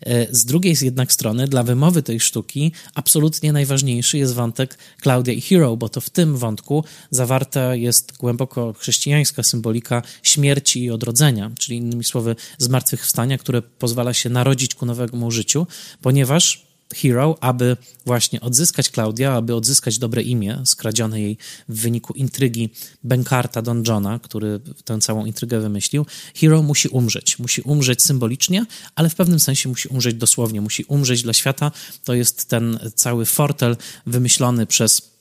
[0.00, 5.40] E, z drugiej jednak strony dla wymowy tej sztuki absolutnie najważniejszy jest wątek Claudia i
[5.40, 11.78] Hero, bo to w tym wątku zawarta jest głęboko chrześcijańska symbolika śmierci i odrodzenia, czyli
[11.78, 15.66] innymi słowy zmartwychwstania, które pozwala się narodzić ku nowemu życiu,
[16.02, 22.70] ponieważ Hero, aby właśnie odzyskać Klaudia, aby odzyskać dobre imię skradzione jej w wyniku intrygi
[23.04, 26.06] Benkarta Don Johna, który tę całą intrygę wymyślił.
[26.36, 27.38] Hero musi umrzeć.
[27.38, 30.60] Musi umrzeć symbolicznie, ale w pewnym sensie musi umrzeć dosłownie.
[30.60, 31.72] Musi umrzeć dla świata.
[32.04, 35.15] To jest ten cały fortel wymyślony przez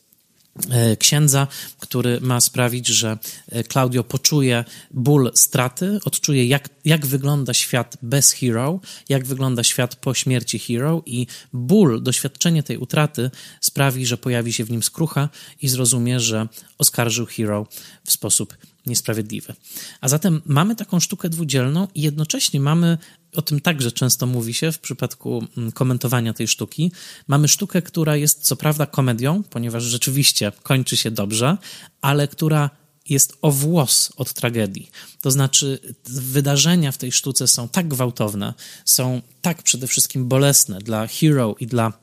[1.00, 1.48] księdza,
[1.80, 3.18] który ma sprawić, że
[3.50, 9.96] e, Claudio poczuje ból straty, odczuje jak, jak wygląda świat bez Hero, jak wygląda świat
[9.96, 15.30] po śmierci Hero i ból, doświadczenie tej utraty sprawi, że pojawi się w nim skrucha
[15.62, 17.68] i zrozumie, że oskarżył Hero
[18.06, 19.54] w sposób niesprawiedliwy.
[20.02, 22.98] A zatem mamy taką sztukę dwudzielną i jednocześnie mamy
[23.36, 26.91] o tym także często mówi się w przypadku mm, komentowania tej sztuki.
[27.28, 31.58] Mamy sztukę, która jest co prawda komedią, ponieważ rzeczywiście kończy się dobrze,
[32.02, 32.69] ale która
[33.10, 34.89] jest o włos od tragedii.
[35.21, 38.54] To znaczy, wydarzenia w tej sztuce są tak gwałtowne,
[38.86, 41.93] są tak przede wszystkim bolesne dla Hero i dla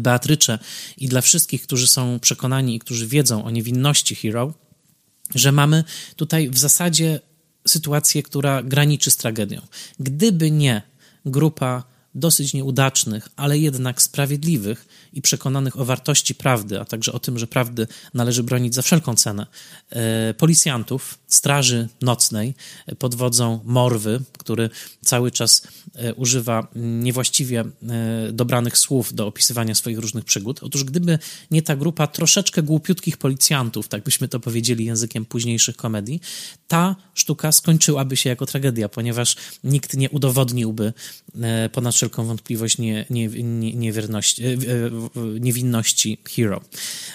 [0.00, 0.58] Beatrycze
[0.96, 4.54] i dla wszystkich, którzy są przekonani i którzy wiedzą o niewinności Hero,
[5.34, 5.84] że mamy
[6.16, 7.20] tutaj w zasadzie
[7.66, 9.60] sytuację, która graniczy z tragedią.
[10.00, 10.82] Gdyby nie
[11.26, 17.38] grupa dosyć nieudacznych, ale jednak sprawiedliwych i przekonanych o wartości prawdy, a także o tym,
[17.38, 19.46] że prawdy należy bronić za wszelką cenę,
[19.90, 22.54] e, policjantów, straży nocnej
[22.98, 24.70] pod wodzą Morwy, który
[25.04, 25.62] cały czas
[25.94, 30.60] e, używa niewłaściwie e, dobranych słów do opisywania swoich różnych przygód.
[30.62, 31.18] Otóż gdyby
[31.50, 36.20] nie ta grupa troszeczkę głupiutkich policjantów, tak byśmy to powiedzieli językiem późniejszych komedii,
[36.68, 40.92] ta sztuka skończyłaby się jako tragedia, ponieważ nikt nie udowodniłby
[41.72, 44.42] ponad wszelką wątpliwość nie, nie, nie, niewierności,
[45.40, 46.60] niewinności Hero.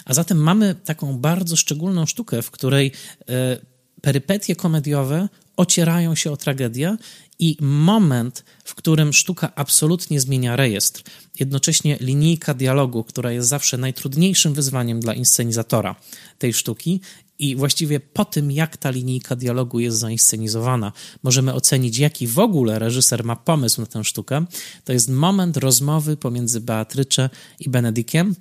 [0.06, 2.92] A zatem mamy taką bardzo szczególną sztukę, w której
[3.30, 3.58] e,
[4.02, 6.98] perypetie komediowe ocierają się o tragedię
[7.40, 11.04] i moment, w którym sztuka absolutnie zmienia rejestr,
[11.40, 15.96] jednocześnie linijka dialogu, która jest zawsze najtrudniejszym wyzwaniem dla inscenizatora
[16.40, 17.02] tej sztuki,
[17.40, 20.92] i właściwie po tym, jak ta linijka dialogu jest zainscenizowana,
[21.24, 24.46] możemy ocenić, jaki w ogóle reżyser ma pomysł na tę sztukę.
[24.84, 28.36] To jest moment rozmowy pomiędzy Beatrycze i Benedikiem,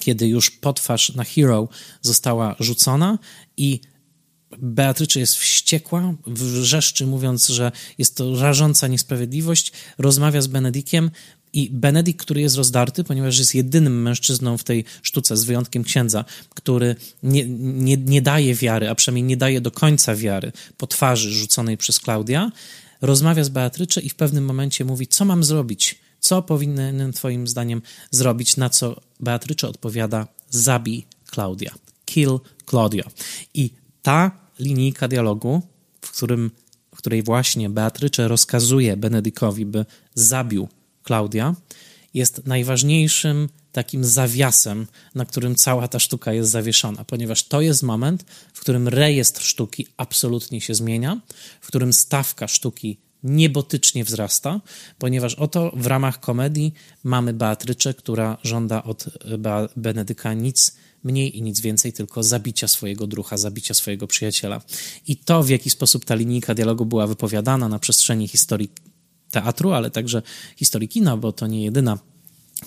[0.00, 1.68] kiedy już potwarz na Hero
[2.02, 3.18] została rzucona
[3.56, 3.80] i
[4.58, 11.10] Beatrycze jest wściekła, wrzeszczy, mówiąc, że jest to rażąca niesprawiedliwość, rozmawia z Benedikiem,
[11.56, 16.24] i Benedykt, który jest rozdarty, ponieważ jest jedynym mężczyzną w tej sztuce, z wyjątkiem księdza,
[16.54, 21.32] który nie, nie, nie daje wiary, a przynajmniej nie daje do końca wiary po twarzy
[21.32, 22.52] rzuconej przez Klaudia,
[23.00, 27.82] rozmawia z Beatrycze i w pewnym momencie mówi, co mam zrobić, co powinienem twoim zdaniem
[28.10, 32.38] zrobić, na co Beatrycze odpowiada, zabij Klaudia, kill
[32.70, 33.04] Claudia.
[33.54, 33.70] I
[34.02, 35.62] ta linijka dialogu,
[36.00, 36.50] w, którym,
[36.94, 40.68] w której właśnie Beatrycze rozkazuje Benedykowi, by zabił
[41.06, 41.54] Klaudia,
[42.14, 48.24] jest najważniejszym takim zawiasem, na którym cała ta sztuka jest zawieszona, ponieważ to jest moment,
[48.52, 51.20] w którym rejestr sztuki absolutnie się zmienia,
[51.60, 54.60] w którym stawka sztuki niebotycznie wzrasta,
[54.98, 56.72] ponieważ oto w ramach komedii
[57.04, 59.04] mamy Beatryczę, która żąda od
[59.76, 64.60] Benedyka nic mniej i nic więcej, tylko zabicia swojego drucha, zabicia swojego przyjaciela.
[65.06, 68.70] I to, w jaki sposób ta linijka dialogu była wypowiadana na przestrzeni historii
[69.40, 70.22] teatru, ale także
[70.56, 71.98] historii kina, bo to nie jedyna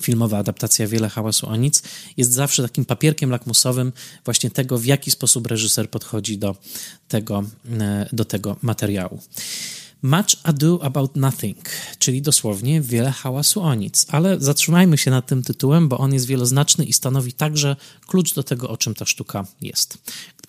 [0.01, 1.83] filmowa adaptacja Wiele hałasu o nic,
[2.17, 3.93] jest zawsze takim papierkiem lakmusowym
[4.25, 6.55] właśnie tego, w jaki sposób reżyser podchodzi do
[7.07, 7.43] tego,
[7.79, 9.19] e, do tego materiału.
[10.01, 15.43] Much Ado About Nothing, czyli dosłownie wiele hałasu o nic, ale zatrzymajmy się nad tym
[15.43, 17.75] tytułem, bo on jest wieloznaczny i stanowi także
[18.07, 19.97] klucz do tego, o czym ta sztuka jest.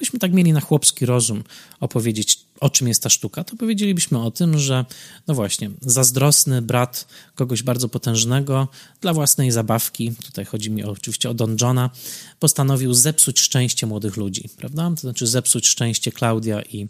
[0.01, 1.45] Gdybyśmy tak mieli na chłopski rozum
[1.81, 4.85] opowiedzieć, o czym jest ta sztuka, to powiedzielibyśmy o tym, że
[5.27, 8.69] no właśnie, zazdrosny brat kogoś bardzo potężnego
[9.01, 11.91] dla własnej zabawki, tutaj chodzi mi oczywiście o Don Johna,
[12.39, 14.91] postanowił zepsuć szczęście młodych ludzi, prawda?
[14.91, 16.89] To znaczy zepsuć szczęście Klaudia i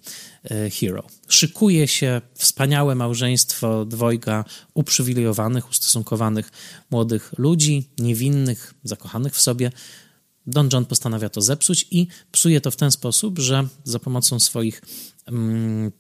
[0.51, 1.07] e, Hero.
[1.29, 4.45] Szykuje się wspaniałe małżeństwo dwojga
[4.75, 6.51] uprzywilejowanych, ustosunkowanych
[6.91, 9.71] młodych ludzi, niewinnych, zakochanych w sobie,
[10.51, 14.83] Don John postanawia to zepsuć i psuje to w ten sposób, że za pomocą swoich,
[15.27, 15.93] mm,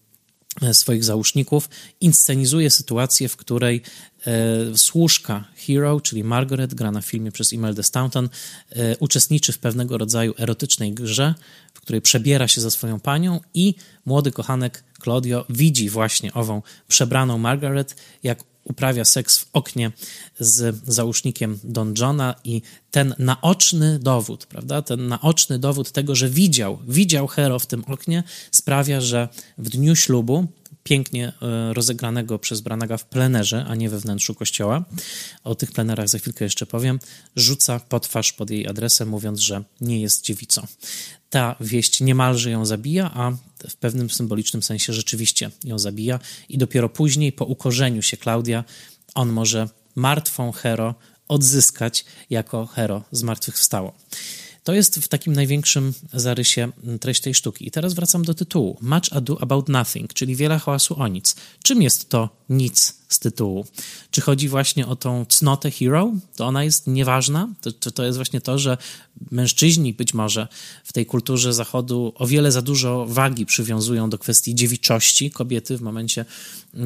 [0.72, 1.68] swoich załóżników
[2.00, 3.82] inscenizuje sytuację, w której
[4.26, 8.28] e, służka Hero, czyli Margaret, grana w filmie przez Imelda Staunton,
[8.70, 11.34] e, uczestniczy w pewnego rodzaju erotycznej grze,
[11.74, 17.38] w której przebiera się za swoją panią i młody kochanek Claudio widzi właśnie ową przebraną
[17.38, 19.92] Margaret, jak uprawia seks w oknie
[20.38, 26.78] z załóżnikiem Don Johna i ten naoczny dowód, prawda, ten naoczny dowód tego, że widział,
[26.88, 30.46] widział Hero w tym oknie, sprawia, że w dniu ślubu,
[30.82, 34.84] pięknie e, rozegranego przez Branaga w plenerze, a nie we wnętrzu kościoła,
[35.44, 36.98] o tych plenerach za chwilkę jeszcze powiem,
[37.36, 40.66] rzuca potwarz pod jej adresem, mówiąc, że nie jest dziewicą.
[41.30, 43.32] Ta wieść niemalże ją zabija, a
[43.68, 48.64] w pewnym symbolicznym sensie rzeczywiście ją zabija i dopiero później, po ukorzeniu się Klaudia,
[49.14, 50.94] on może martwą Hero
[51.28, 53.92] odzyskać jako Hero zmartwychwstało.
[54.64, 57.68] To jest w takim największym zarysie treść tej sztuki.
[57.68, 58.78] I teraz wracam do tytułu.
[58.80, 61.36] Much ado about nothing, czyli wiele hałasu o nic.
[61.62, 63.66] Czym jest to nic z tytułu?
[64.10, 66.12] Czy chodzi właśnie o tą cnotę hero?
[66.36, 67.48] To ona jest nieważna?
[67.60, 68.78] To, to, to jest właśnie to, że
[69.30, 70.48] mężczyźni być może
[70.84, 75.82] w tej kulturze zachodu o wiele za dużo wagi przywiązują do kwestii dziewiczości kobiety w
[75.82, 76.24] momencie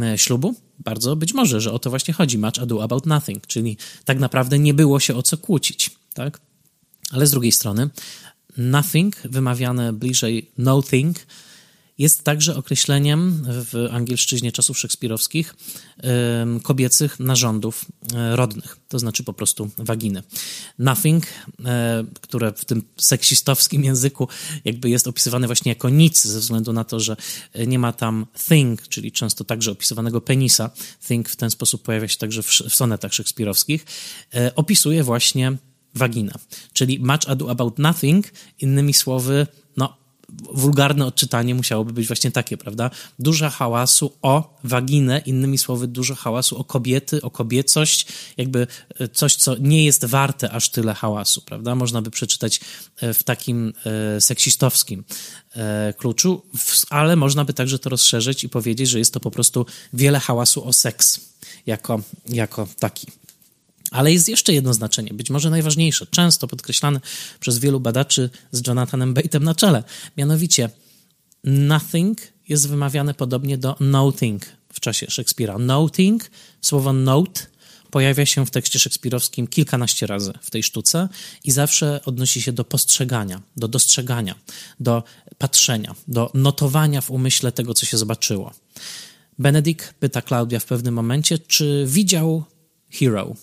[0.02, 0.54] e, ślubu?
[0.78, 2.38] Bardzo być może, że o to właśnie chodzi.
[2.38, 6.40] Much ado about nothing, czyli tak naprawdę nie było się o co kłócić, tak?
[7.10, 7.90] Ale z drugiej strony,
[8.56, 11.18] nothing, wymawiane bliżej nothing,
[11.98, 15.54] jest także określeniem w angielszczyźnie czasów szekspirowskich
[16.62, 20.22] kobiecych narządów e, rodnych, to znaczy po prostu waginy.
[20.78, 21.26] Nothing,
[21.64, 24.28] e, które w tym seksistowskim języku
[24.64, 27.16] jakby jest opisywane właśnie jako nic, ze względu na to, że
[27.66, 30.70] nie ma tam thing, czyli często także opisywanego penisa.
[31.06, 33.86] Thing w ten sposób pojawia się także w sonetach szekspirowskich.
[34.34, 35.56] E, opisuje właśnie
[35.94, 36.32] wagina.
[36.72, 38.26] Czyli much ado about nothing,
[38.60, 39.96] innymi słowy, no,
[40.52, 42.90] wulgarne odczytanie musiałoby być właśnie takie, prawda?
[43.18, 48.66] Dużo hałasu o waginę, innymi słowy, dużo hałasu o kobiety, o kobiecość, jakby
[48.98, 51.74] e, coś, co nie jest warte aż tyle hałasu, prawda?
[51.74, 52.60] Można by przeczytać
[52.96, 53.72] e, w takim
[54.16, 55.04] e, seksistowskim
[55.96, 56.42] kluczu,
[56.90, 60.64] ale można by także to rozszerzyć i powiedzieć, że jest to po prostu wiele hałasu
[60.64, 61.20] o seks
[61.66, 63.06] jako, jako taki.
[63.94, 67.00] Ale jest jeszcze jedno znaczenie, być może najważniejsze, często podkreślane
[67.40, 69.84] przez wielu badaczy z Jonathanem Bate'em na czele.
[70.16, 70.70] Mianowicie,
[71.44, 75.58] nothing jest wymawiane podobnie do nothing w czasie Szekspira.
[75.58, 76.30] Nothing,
[76.60, 77.40] słowo note
[77.90, 81.08] pojawia się w tekście szekspirowskim kilkanaście razy w tej sztuce
[81.44, 84.34] i zawsze odnosi się do postrzegania, do dostrzegania,
[84.80, 85.02] do
[85.38, 88.52] patrzenia, do notowania w umyśle tego, co się zobaczyło.
[89.38, 92.44] Benedykt pyta Klaudia w pewnym momencie, czy widział
[92.90, 93.34] Hero,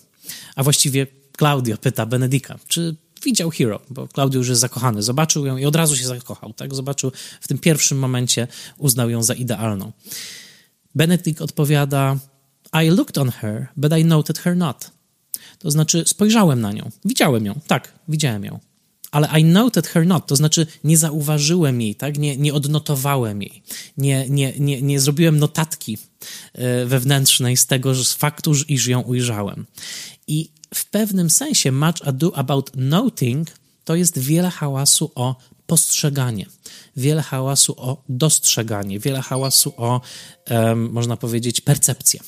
[0.55, 5.03] a właściwie Claudio pyta Benedika, czy widział Hero, bo Claudio już jest zakochany.
[5.03, 6.75] Zobaczył ją i od razu się zakochał, tak?
[6.75, 9.91] Zobaczył w tym pierwszym momencie, uznał ją za idealną.
[10.95, 12.17] Benedict odpowiada,
[12.73, 14.91] I looked on her, but I noted her not.
[15.59, 18.59] To znaczy, spojrzałem na nią, widziałem ją, tak, widziałem ją.
[19.11, 22.17] Ale I noted her not, to znaczy nie zauważyłem jej, tak?
[22.17, 23.63] nie, nie odnotowałem jej,
[23.97, 25.97] nie, nie, nie, nie zrobiłem notatki
[26.53, 29.65] e, wewnętrznej z tego, z faktu, iż ją ujrzałem.
[30.31, 33.47] I w pewnym sensie much ado about noting
[33.83, 35.35] to jest wiele hałasu o
[35.67, 36.45] postrzeganie,
[36.97, 40.01] wiele hałasu o dostrzeganie, wiele hałasu o,
[40.49, 42.19] um, można powiedzieć, percepcję.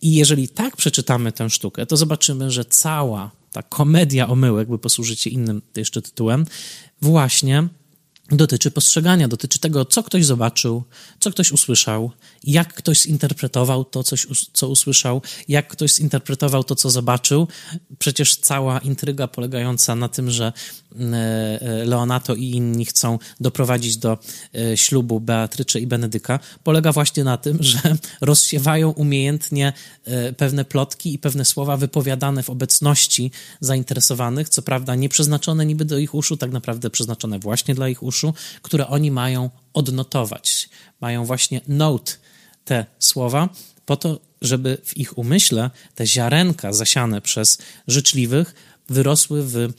[0.00, 5.20] I jeżeli tak przeczytamy tę sztukę, to zobaczymy, że cała ta komedia omyłek, by posłużyć
[5.20, 6.46] się innym jeszcze tytułem,
[7.02, 7.68] właśnie
[8.36, 10.84] dotyczy postrzegania, dotyczy tego, co ktoś zobaczył,
[11.20, 12.10] co ktoś usłyszał,
[12.44, 17.48] jak ktoś zinterpretował to, coś, co usłyszał, jak ktoś zinterpretował to, co zobaczył.
[17.98, 20.52] Przecież cała intryga polegająca na tym, że
[21.00, 24.18] e, e, Leonato i inni chcą doprowadzić do
[24.54, 27.78] e, ślubu Beatrycze i Benedyka, polega właśnie na tym, że
[28.20, 29.72] rozsiewają umiejętnie
[30.36, 35.98] pewne plotki i pewne słowa wypowiadane w obecności zainteresowanych, co prawda nie przeznaczone niby do
[35.98, 38.17] ich uszu, tak naprawdę przeznaczone właśnie dla ich uszu,
[38.62, 40.68] które oni mają odnotować.
[41.00, 42.12] Mają właśnie note
[42.64, 43.48] te słowa,
[43.86, 48.54] po to, żeby w ich umyśle te ziarenka zasiane przez życzliwych
[48.88, 49.72] wyrosły w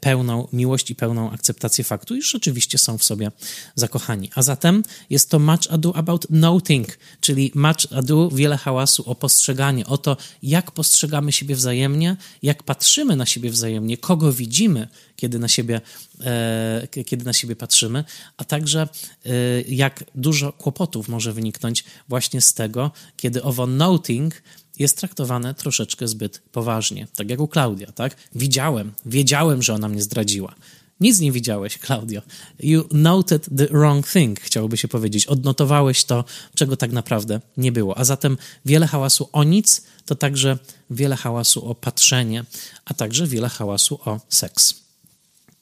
[0.00, 3.30] pełną miłość i pełną akceptację faktu, iż rzeczywiście są w sobie
[3.74, 4.30] zakochani.
[4.34, 9.86] A zatem jest to much ado about noting, czyli much ado, wiele hałasu o postrzeganie,
[9.86, 15.48] o to, jak postrzegamy siebie wzajemnie, jak patrzymy na siebie wzajemnie, kogo widzimy, kiedy na
[15.48, 15.80] siebie,
[16.20, 18.04] e, kiedy na siebie patrzymy,
[18.36, 18.88] a także
[19.26, 19.30] e,
[19.62, 24.42] jak dużo kłopotów może wyniknąć właśnie z tego, kiedy owo noting
[24.78, 27.06] jest traktowane troszeczkę zbyt poważnie.
[27.16, 28.16] Tak jak u Klaudia, tak?
[28.34, 30.54] Widziałem, wiedziałem, że ona mnie zdradziła.
[31.00, 32.22] Nic nie widziałeś, Claudio.
[32.60, 35.26] You noted the wrong thing, chciałoby się powiedzieć.
[35.26, 37.98] Odnotowałeś to, czego tak naprawdę nie było.
[37.98, 40.58] A zatem wiele hałasu o nic, to także
[40.90, 42.44] wiele hałasu o patrzenie,
[42.84, 44.83] a także wiele hałasu o seks.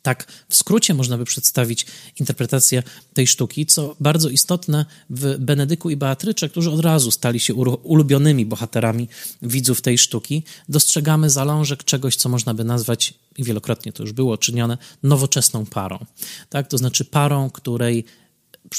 [0.02, 1.86] Tak w skrócie można by przedstawić
[2.20, 2.82] interpretację
[3.14, 8.46] tej sztuki, co bardzo istotne w Benedyku i Beatrycze, którzy od razu stali się ulubionymi
[8.46, 9.08] bohaterami
[9.42, 14.38] widzów tej sztuki, dostrzegamy zalążek czegoś, co można by nazwać, i wielokrotnie to już było
[14.38, 16.06] czynione, nowoczesną parą.
[16.48, 16.68] Tak?
[16.68, 18.04] To znaczy parą, której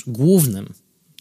[0.07, 0.73] głównym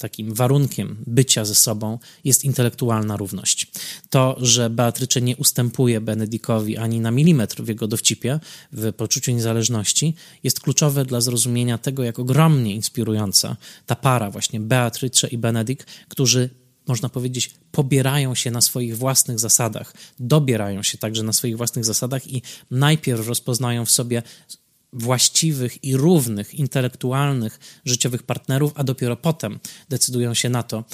[0.03, 3.67] takim warunkiem bycia ze sobą jest intelektualna równość.
[4.11, 8.41] To, że Beatrycze nie ustępuje Benedikowi ani na milimetr w jego dowcipie,
[8.73, 15.29] w poczuciu niezależności, jest kluczowe dla zrozumienia tego, jak ogromnie inspirująca ta para, właśnie Beatrycze
[15.29, 16.51] i Benedik, którzy
[16.87, 22.27] można powiedzieć, pobierają się na swoich własnych zasadach, dobierają się także na swoich własnych zasadach
[22.27, 24.23] i najpierw rozpoznają w sobie
[24.93, 30.85] właściwych i równych, intelektualnych, życiowych partnerów, a dopiero potem decydują się na to,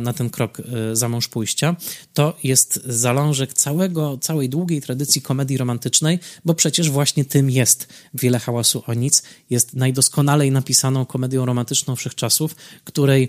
[0.00, 1.76] na ten krok e, za mąż pójścia,
[2.14, 8.38] to jest zalążek całego, całej długiej tradycji komedii romantycznej, bo przecież właśnie tym jest Wiele
[8.38, 13.28] hałasu o nic, jest najdoskonalej napisaną komedią romantyczną wszechczasów, której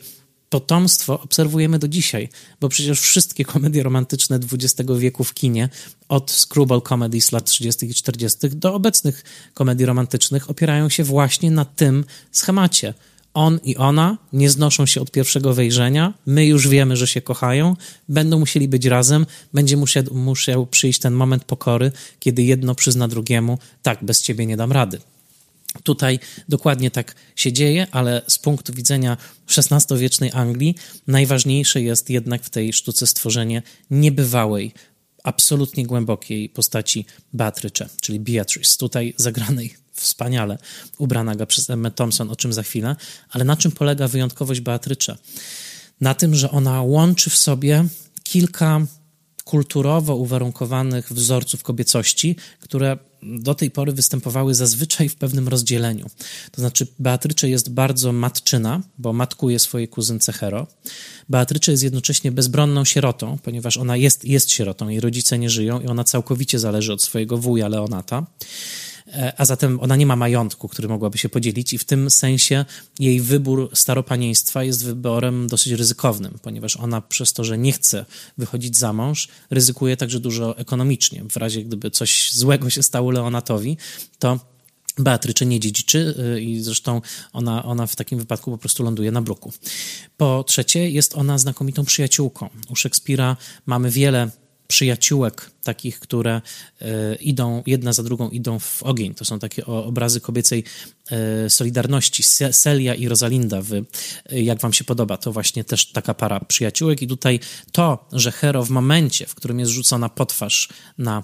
[0.50, 2.30] potomstwo obserwujemy do dzisiaj,
[2.62, 5.70] bo przecież wszystkie komedie romantyczne XX wieku w kinie,
[6.10, 7.86] od screwball comedy z lat 30.
[7.86, 8.38] i 40.
[8.50, 12.94] do obecnych komedii romantycznych, opierają się właśnie na tym schemacie.
[13.34, 17.76] On i ona nie znoszą się od pierwszego wejrzenia, my już wiemy, że się kochają,
[18.10, 23.58] będą musieli być razem, będzie musiał, musiał przyjść ten moment pokory, kiedy jedno przyzna drugiemu,
[23.82, 25.00] tak, bez ciebie nie dam rady.
[25.84, 29.18] Tutaj dokładnie tak się dzieje, ale z punktu widzenia
[29.58, 30.76] XVI-wiecznej Anglii
[31.08, 34.74] najważniejsze jest jednak w tej sztuce stworzenie niebywałej,
[35.24, 40.58] absolutnie głębokiej postaci Beatrycze, czyli Beatrice, tutaj zagranej wspaniale,
[40.98, 42.96] ubrana przez Emma Thompson, o czym za chwilę,
[43.30, 45.18] ale na czym polega wyjątkowość Beatrycze?
[46.02, 47.86] Na tym, że ona łączy w sobie
[48.24, 48.82] kilka
[49.44, 56.10] kulturowo uwarunkowanych wzorców kobiecości, które do tej pory występowały zazwyczaj w pewnym rozdzieleniu.
[56.52, 60.68] To znaczy, Beatrycze jest bardzo matczyna, bo matkuje swojej kuzynce Hero.
[61.30, 65.88] Beatrycze jest jednocześnie bezbronną sierotą, ponieważ ona jest, jest sierotą, jej rodzice nie żyją i
[65.88, 68.26] ona całkowicie zależy od swojego wuja Leonata.
[69.14, 72.66] E, a zatem ona nie ma majątku, który mogłaby się podzielić, i w tym sensie
[73.00, 78.06] jej wybór staropanieństwa jest wyborem dosyć ryzykownym, ponieważ ona przez to, że nie chce
[78.38, 81.24] wychodzić za mąż, ryzykuje także dużo ekonomicznie.
[81.30, 83.78] W razie gdyby coś złego się stało Leonatowi,
[84.20, 84.40] to
[84.98, 87.02] Beatrycze nie dziedziczy y, i zresztą
[87.34, 89.54] ona, ona w takim wypadku po prostu ląduje na bruku.
[90.18, 92.50] Po trzecie, jest ona znakomitą przyjaciółką.
[92.70, 94.30] U Szekspira mamy wiele
[94.68, 96.42] przyjaciółek, takich, które
[96.82, 99.14] e, idą, jedna za drugą idą w ogień.
[99.14, 100.64] To są takie obrazy kobiecej
[101.12, 102.24] e, solidarności.
[102.52, 103.84] Celia i Rosalinda, w, e,
[104.42, 107.40] jak wam się podoba, to właśnie też taka para przyjaciółek i tutaj
[107.72, 111.24] to, że Hero w momencie, w którym jest rzucona potwarz na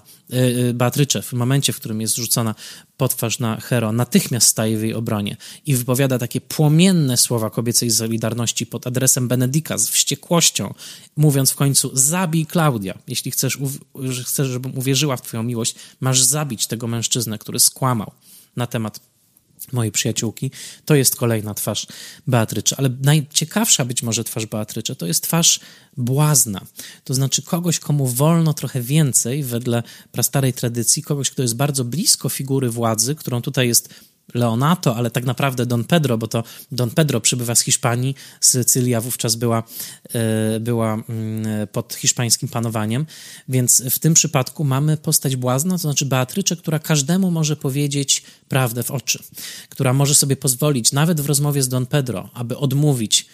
[0.74, 2.54] Beatrycze, w momencie, w którym jest rzucona
[2.96, 8.66] potwarz na Hero, natychmiast staje w jej obronie i wypowiada takie płomienne słowa kobiecej solidarności
[8.66, 10.74] pod adresem Benedika z wściekłością,
[11.16, 13.58] mówiąc w końcu zabij Klaudia, jeśli chcesz,
[14.36, 18.12] chcesz, żebym uwierzyła w Twoją miłość, masz zabić tego mężczyznę, który skłamał
[18.56, 19.00] na temat
[19.72, 20.50] mojej przyjaciółki.
[20.84, 21.86] To jest kolejna twarz
[22.26, 25.60] Beatrycze, ale najciekawsza być może twarz Beatrycze to jest twarz
[25.96, 26.60] błazna.
[27.04, 32.28] To znaczy kogoś, komu wolno trochę więcej wedle prastarej tradycji, kogoś, kto jest bardzo blisko
[32.28, 33.94] figury władzy, którą tutaj jest
[34.34, 39.34] Leonato, ale tak naprawdę Don Pedro, bo to Don Pedro przybywa z Hiszpanii, Sycylia wówczas
[39.34, 39.62] była,
[40.12, 43.06] e, była mm, pod hiszpańskim panowaniem,
[43.48, 48.82] więc w tym przypadku mamy postać błazna, to znaczy Beatrycze, która każdemu może powiedzieć prawdę
[48.82, 49.22] w oczy,
[49.68, 53.26] która może sobie pozwolić, nawet w rozmowie z Don Pedro, aby odmówić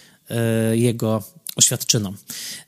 [0.73, 1.23] jego
[1.57, 2.15] oświadczyną.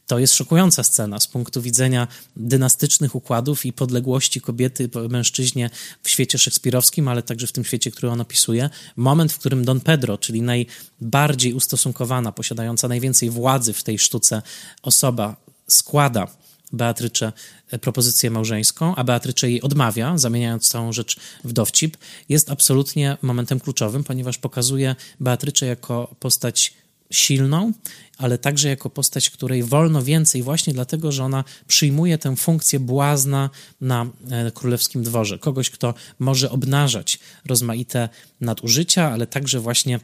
[0.07, 5.71] To jest szokująca scena z punktu widzenia dynastycznych układów i podległości kobiety mężczyźnie
[6.03, 8.71] w świecie szekspirowskim, ale także w tym świecie, który on opisuje.
[8.97, 14.43] Moment, w którym Don Pedro, czyli najbardziej ustosunkowana, posiadająca najwięcej władzy w tej sztuce
[14.83, 15.37] osoba,
[15.69, 16.29] składa
[16.73, 17.33] Beatrycze
[17.81, 21.97] propozycję małżeńską, a Beatrycze jej odmawia, zamieniając całą rzecz w dowcip,
[22.29, 26.75] jest absolutnie momentem kluczowym, ponieważ pokazuje Beatrycze jako postać
[27.13, 27.73] silną,
[28.19, 33.51] ale także jako postać, której wolno więcej, właśnie dlatego, że ona przyjmuje tę funkcję błazna
[33.81, 35.39] na e, królewskim dworze.
[35.39, 38.09] Kogoś, kto może obnażać rozmaite
[38.41, 40.01] nadużycia, ale także właśnie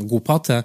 [0.00, 0.62] głupotę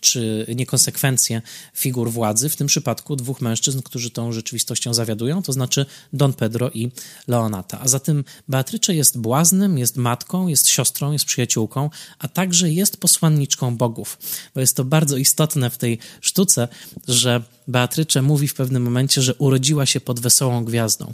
[0.00, 1.42] czy niekonsekwencje
[1.74, 6.70] figur władzy, w tym przypadku dwóch mężczyzn, którzy tą rzeczywistością zawiadują, to znaczy Don Pedro
[6.70, 6.90] i
[7.28, 7.80] Leonata.
[7.80, 13.76] A zatem Beatrycze jest błaznem, jest matką, jest siostrą, jest przyjaciółką, a także jest posłanniczką
[13.76, 14.18] bogów.
[14.54, 16.68] Bo jest to bardzo istotne w tej sztuce,
[17.08, 21.12] że Beatrycze mówi w pewnym momencie, że urodziła się pod wesołą gwiazdą.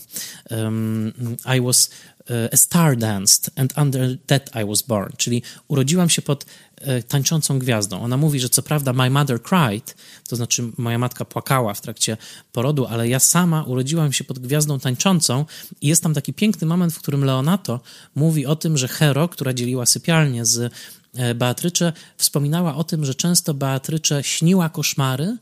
[0.51, 1.13] Um,
[1.57, 1.91] I was
[2.31, 6.47] e, a star danced and under that I was born, czyli urodziłam się pod
[7.09, 8.03] tańczącą gwiazdą.
[8.03, 9.97] Ona mówi, że co prawda my mother cried,
[10.29, 12.17] to znaczy moja matka płakała w trakcie
[12.53, 15.45] porodu, ale ja sama urodziłam się pod gwiazdą tańczącą
[15.81, 17.81] i jest tam taki piękny moment, w którym Leonato
[18.15, 20.73] mówi o tym, że Hero, która dzieliła sypialnię z
[21.15, 25.37] e, Beatrycze, wspominała o tym, że często Beatrycze śniła koszmary,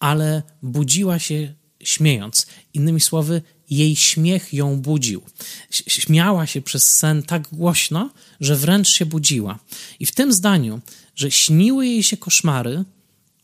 [0.00, 2.46] ale budziła się śmiejąc.
[2.74, 3.42] Innymi słowy,
[3.76, 5.22] jej śmiech ją budził.
[5.70, 8.10] Śmiała się przez sen tak głośno,
[8.40, 9.58] że wręcz się budziła.
[10.00, 10.80] I w tym zdaniu,
[11.16, 12.84] że śniły jej się koszmary,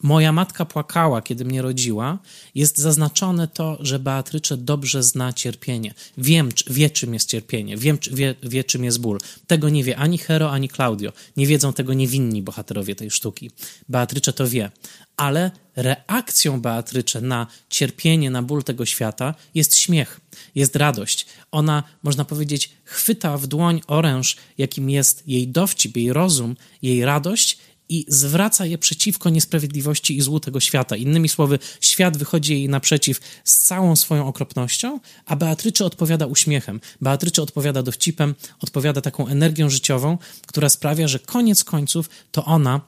[0.03, 2.19] moja matka płakała, kiedy mnie rodziła,
[2.55, 5.95] jest zaznaczone to, że Beatrycze dobrze zna cierpienie.
[6.19, 9.19] Wiem, wie, czym jest cierpienie, wiem, wie, wie, czym jest ból.
[9.47, 11.13] Tego nie wie ani Hero, ani Claudio.
[11.37, 13.51] Nie wiedzą tego niewinni bohaterowie tej sztuki.
[13.89, 14.71] Beatrycze to wie,
[15.19, 20.21] ale reakcją Beatrycze na cierpienie, na ból tego świata jest śmiech,
[20.55, 21.27] jest radość.
[21.51, 27.59] Ona, można powiedzieć, chwyta w dłoń oręż, jakim jest jej dowcip, jej rozum, jej radość
[27.89, 30.97] i zwraca je przeciwko niesprawiedliwości i złu tego świata.
[30.97, 36.81] Innymi słowy, świat wychodzi jej naprzeciw z całą swoją okropnością, a Beatrycze odpowiada uśmiechem.
[37.01, 42.81] Beatrycze odpowiada dowcipem, odpowiada taką energią życiową, która sprawia, że koniec końców to ona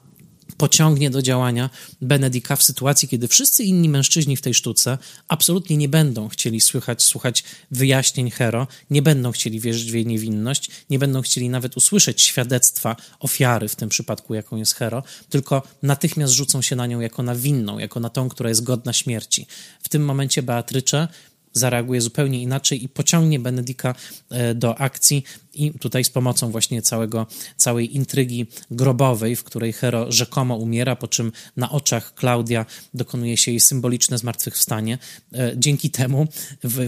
[0.60, 4.98] pociągnie do działania Benedika w sytuacji, kiedy wszyscy inni mężczyźni w tej sztuce
[5.28, 10.70] absolutnie nie będą chcieli słychać, słuchać wyjaśnień Hero, nie będą chcieli wierzyć w jej niewinność,
[10.90, 16.32] nie będą chcieli nawet usłyszeć świadectwa ofiary, w tym przypadku jaką jest Hero, tylko natychmiast
[16.32, 19.46] rzucą się na nią jako na winną, jako na tą, która jest godna śmierci.
[19.82, 21.08] W tym momencie Beatrycze
[21.52, 23.94] zareaguje zupełnie inaczej i pociągnie Benedika
[24.30, 25.24] e, do akcji
[25.54, 27.26] i tutaj z pomocą właśnie całego,
[27.56, 33.50] całej intrygi grobowej, w której Hero rzekomo umiera, po czym na oczach Klaudia dokonuje się
[33.50, 34.98] jej symboliczne zmartwychwstanie.
[35.32, 36.26] E, dzięki temu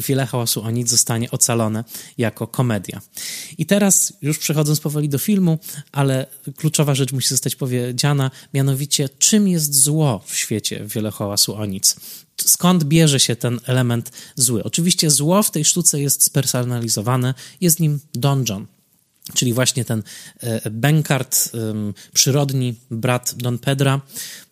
[0.08, 1.84] wiele chaosu o nic zostanie ocalone
[2.18, 3.00] jako komedia.
[3.58, 5.58] I teraz, już przechodząc powoli do filmu,
[5.92, 11.66] ale kluczowa rzecz musi zostać powiedziana, mianowicie czym jest zło w świecie wiele hałasu o
[11.66, 11.96] nic
[12.46, 14.64] skąd bierze się ten element zły.
[14.64, 18.61] Oczywiście zło w tej sztuce jest spersonalizowane, jest nim Don
[19.34, 20.02] czyli właśnie ten
[20.40, 21.52] e, Benkart,
[22.12, 24.00] przyrodni brat Don Pedra.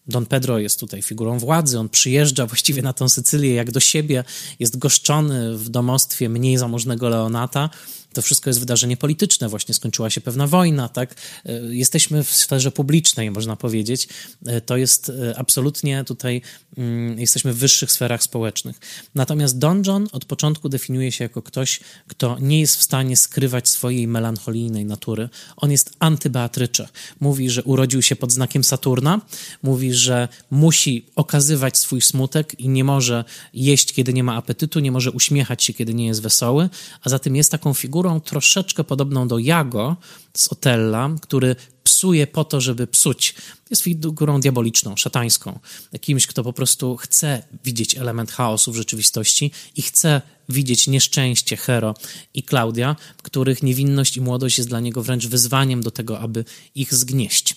[0.06, 4.24] Don Pedro jest tutaj figurą władzy, on przyjeżdża właściwie na tą Sycylię jak do siebie,
[4.58, 7.70] jest goszczony w domostwie mniej zamożnego Leonata,
[8.12, 11.14] to wszystko jest wydarzenie polityczne, właśnie skończyła się pewna wojna, tak?
[11.46, 14.08] E, jesteśmy w sferze publicznej, można powiedzieć.
[14.46, 16.42] E, to jest e, absolutnie tutaj,
[16.78, 18.80] mm, jesteśmy w wyższych sferach społecznych.
[19.14, 23.68] Natomiast Don John od początku definiuje się jako ktoś, kto nie jest w stanie skrywać
[23.68, 25.28] swojej melancholijnej natury.
[25.56, 26.88] On jest antybeatrycze.
[27.20, 29.20] Mówi, że urodził się pod znakiem Saturna,
[29.62, 34.92] mówi, że musi okazywać swój smutek i nie może jeść, kiedy nie ma apetytu, nie
[34.92, 36.68] może uśmiechać się, kiedy nie jest wesoły,
[37.02, 39.96] a zatem jest taką figurą, figurą troszeczkę podobną do Jago
[40.36, 43.34] z Otella, który psuje po to, żeby psuć.
[43.70, 45.58] Jest figurą diaboliczną, szatańską.
[46.00, 51.94] Kimś, kto po prostu chce widzieć element chaosu w rzeczywistości i chce widzieć nieszczęście Hero
[52.34, 56.44] i Klaudia, których niewinność i młodość jest dla niego wręcz wyzwaniem do tego, aby
[56.74, 57.56] ich zgnieść.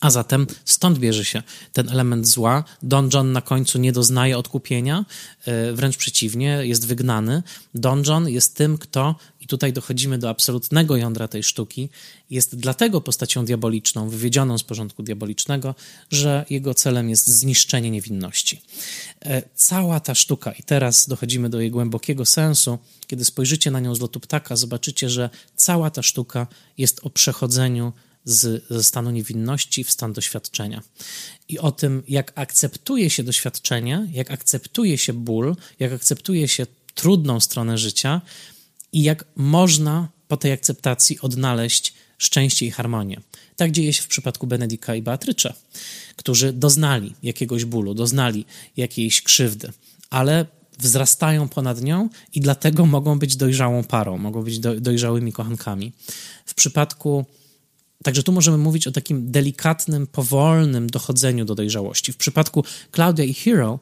[0.00, 1.42] A zatem stąd bierze się
[1.72, 2.64] ten element zła.
[2.82, 5.04] Don John na końcu nie doznaje odkupienia,
[5.44, 7.42] e, wręcz przeciwnie, jest wygnany.
[7.74, 9.14] Don John jest tym, kto,
[9.50, 11.88] tutaj dochodzimy do absolutnego jądra tej sztuki,
[12.30, 15.74] jest dlatego postacią diaboliczną, wywiedzioną z porządku diabolicznego,
[16.10, 18.62] że jego celem jest zniszczenie niewinności.
[19.24, 23.94] E, cała ta sztuka, i teraz dochodzimy do jej głębokiego sensu, kiedy spojrzycie na nią
[23.94, 26.46] z lotu ptaka, zobaczycie, że cała ta sztuka
[26.78, 27.92] jest o przechodzeniu
[28.24, 30.82] z, ze stanu niewinności w stan doświadczenia.
[31.48, 37.40] I o tym, jak akceptuje się doświadczenie, jak akceptuje się ból, jak akceptuje się trudną
[37.40, 38.20] stronę życia
[38.92, 43.20] i jak można po tej akceptacji odnaleźć szczęście i harmonię.
[43.56, 45.54] Tak dzieje się w przypadku Benedika i Beatrycze,
[46.16, 48.44] którzy doznali jakiegoś bólu, doznali
[48.76, 49.72] jakiejś krzywdy,
[50.10, 50.46] ale
[50.78, 55.92] wzrastają ponad nią i dlatego mogą być dojrzałą parą, mogą być do, dojrzałymi kochankami.
[56.46, 57.24] W przypadku
[58.04, 62.12] Także tu możemy mówić o takim delikatnym, powolnym dochodzeniu do dojrzałości.
[62.12, 62.64] W przypadku
[62.94, 63.78] Claudia i Hero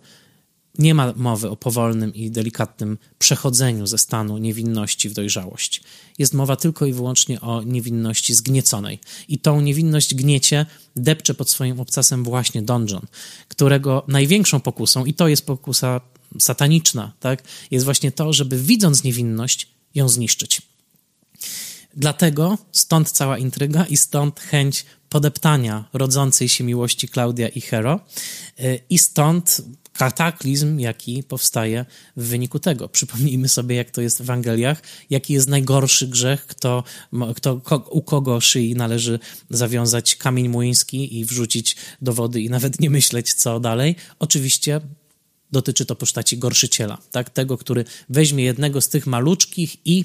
[0.79, 5.83] nie ma mowy o powolnym i delikatnym przechodzeniu ze stanu niewinności w dojrzałość.
[6.19, 8.99] Jest mowa tylko i wyłącznie o niewinności zgnieconej.
[9.29, 10.67] I tą niewinność gniecie
[10.97, 13.07] depcze pod swoim obcasem właśnie Donjon,
[13.49, 16.01] którego największą pokusą, i to jest pokusa
[16.39, 20.63] sataniczna, tak, jest właśnie to, żeby widząc niewinność, ją zniszczyć.
[21.97, 28.01] Dlatego stąd cała intryga i stąd chęć podeptania rodzącej się miłości Klaudia i Hero
[28.61, 29.63] y, i stąd
[29.99, 31.85] kataklizm, jaki powstaje
[32.17, 32.89] w wyniku tego.
[32.89, 36.85] Przypomnijmy sobie, jak to jest w Ewangeliach, jaki jest najgorszy grzech, kto,
[37.37, 37.61] kto,
[37.91, 39.19] u kogo szyi należy
[39.51, 43.97] zawiązać kamień młyński i wrzucić do wody i nawet nie myśleć, co dalej.
[44.19, 44.81] Oczywiście
[45.53, 47.31] dotyczy to postaci gorszyciela, tak?
[47.31, 50.05] tego, który weźmie jednego z tych maluczkich i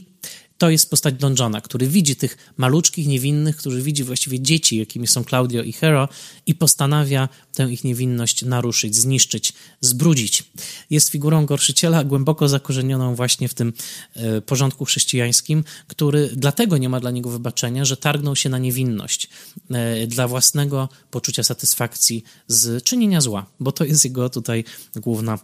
[0.57, 5.07] to jest postać Don Johna, który widzi tych maluczkich, niewinnych, który widzi właściwie dzieci, jakimi
[5.07, 6.09] są Claudio i Hero
[6.45, 10.43] i postanawia tę ich niewinność naruszyć, zniszczyć, zbrudzić.
[10.89, 13.73] Jest figurą gorszyciela głęboko zakorzenioną właśnie w tym
[14.15, 19.29] e, porządku chrześcijańskim, który dlatego nie ma dla niego wybaczenia, że targnął się na niewinność
[19.71, 24.63] e, dla własnego poczucia satysfakcji z czynienia zła, bo to jest jego tutaj
[24.95, 25.39] główna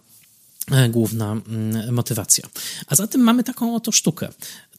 [0.72, 2.50] e, główna mm, motywacja.
[2.88, 4.30] A zatem mamy taką oto sztukę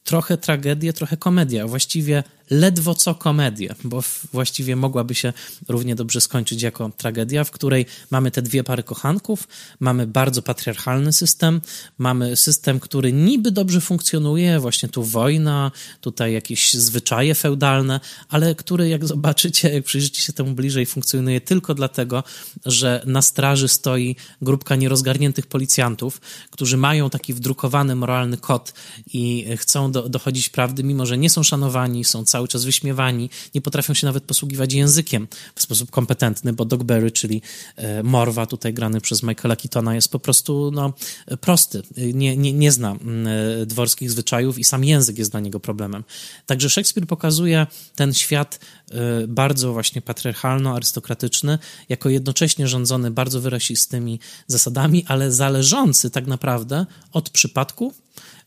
[0.03, 1.67] trochę tragedię, trochę komedia.
[1.67, 5.33] Właściwie ledwo co komedię, bo właściwie mogłaby się
[5.67, 9.47] równie dobrze skończyć jako tragedia, w której mamy te dwie pary kochanków,
[9.79, 11.61] mamy bardzo patriarchalny system,
[11.97, 15.71] mamy system, który niby dobrze funkcjonuje, właśnie tu wojna,
[16.01, 17.99] tutaj jakieś zwyczaje feudalne,
[18.29, 22.23] ale który, jak zobaczycie, jak przyjrzycie się temu bliżej, funkcjonuje tylko dlatego,
[22.65, 28.73] że na straży stoi grupka nierozgarniętych policjantów, którzy mają taki wdrukowany moralny kod
[29.13, 33.29] i chcą do, dochodzić prawdy, mimo że nie są szanowani, są cały cały czas wyśmiewani,
[33.55, 37.41] nie potrafią się nawet posługiwać językiem w sposób kompetentny, bo Dogberry, czyli
[37.75, 40.93] e, Morwa, tutaj grany przez Michaela Keatona, jest po prostu no,
[41.41, 41.81] prosty,
[42.13, 43.27] nie, nie, nie zna mm,
[43.61, 46.03] e, dworskich zwyczajów i sam język jest dla niego problemem.
[46.45, 48.59] Także Szekspir pokazuje ten świat
[48.91, 51.57] e, bardzo właśnie patriarchalno-arystokratyczny,
[51.89, 57.93] jako jednocześnie rządzony bardzo wyrasistymi zasadami, ale zależący tak naprawdę od przypadku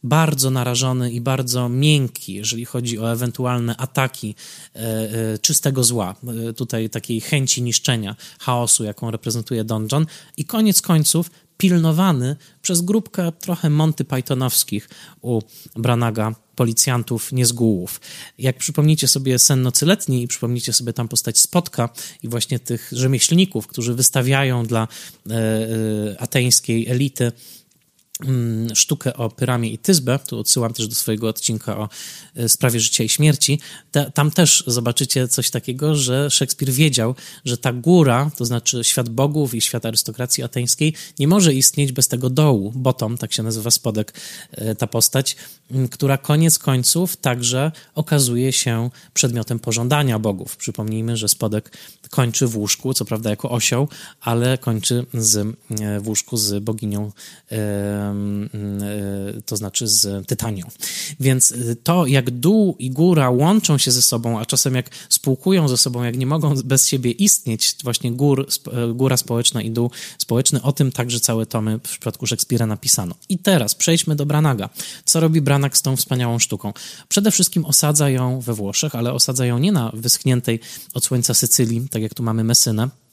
[0.04, 4.34] bardzo narażony i bardzo miękki, jeżeli chodzi o ewentualne ataki
[4.74, 6.14] e, e, czystego zła,
[6.48, 12.80] e, tutaj takiej chęci niszczenia, chaosu, jaką reprezentuje Don John i koniec końców pilnowany przez
[12.80, 14.88] grupkę trochę Monty Pythonowskich
[15.22, 15.40] u
[15.76, 18.00] Branaga policjantów niezgółów.
[18.38, 21.88] Jak przypomnicie sobie Sen Nocy Letniej i przypomnicie sobie tam postać Spotka
[22.22, 24.88] i właśnie tych rzemieślników, którzy wystawiają dla
[26.18, 27.32] ateńskiej elity
[28.74, 31.88] sztukę o Pyramie i Tyzbę, tu odsyłam też do swojego odcinka o
[32.36, 33.60] e, sprawie życia i śmierci,
[34.14, 39.54] tam też zobaczycie coś takiego, że Szekspir wiedział, że ta góra, to znaczy świat bogów
[39.54, 44.14] i świat arystokracji ateńskiej, nie może istnieć bez tego dołu, bottom, tak się nazywa spodek
[44.52, 45.36] e, ta postać,
[45.90, 50.56] która koniec końców także okazuje się przedmiotem pożądania bogów.
[50.56, 51.76] Przypomnijmy, że spodek
[52.10, 53.88] kończy w łóżku, co prawda jako osioł,
[54.20, 55.36] ale kończy z,
[55.80, 57.12] e, w łóżku z boginią,
[59.46, 60.66] to znaczy z Tytanią.
[61.20, 65.76] Więc to, jak dół i góra łączą się ze sobą, a czasem jak spółkują ze
[65.76, 68.46] sobą, jak nie mogą bez siebie istnieć, właśnie gór,
[68.94, 73.14] góra społeczna i dół społeczny, o tym także całe tomy w przypadku Szekspira napisano.
[73.28, 74.68] I teraz przejdźmy do Branaga.
[75.04, 76.72] Co robi Branag z tą wspaniałą sztuką?
[77.08, 80.60] Przede wszystkim osadza ją we Włoszech, ale osadza ją nie na wyschniętej
[80.94, 83.03] od słońca Sycylii, tak jak tu mamy Mesynę, e,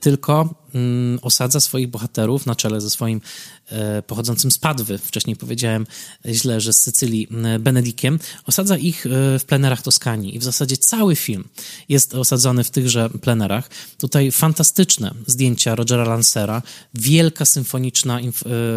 [0.00, 3.57] tylko mm, osadza swoich bohaterów na czele ze swoim E,
[4.06, 5.86] pochodzącym z Padwy, wcześniej powiedziałem
[6.26, 7.28] źle, że z Sycylii,
[7.60, 11.44] Benedikiem, osadza ich e, w plenerach Toskanii i w zasadzie cały film
[11.88, 13.70] jest osadzony w tychże plenerach.
[13.98, 16.62] Tutaj fantastyczne zdjęcia Rogera Lancera,
[16.94, 18.22] wielka symfoniczna, e,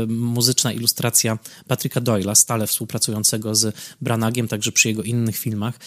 [0.08, 1.38] muzyczna ilustracja
[1.68, 5.80] Patryka Doyla, stale współpracującego z Branagiem, także przy jego innych filmach.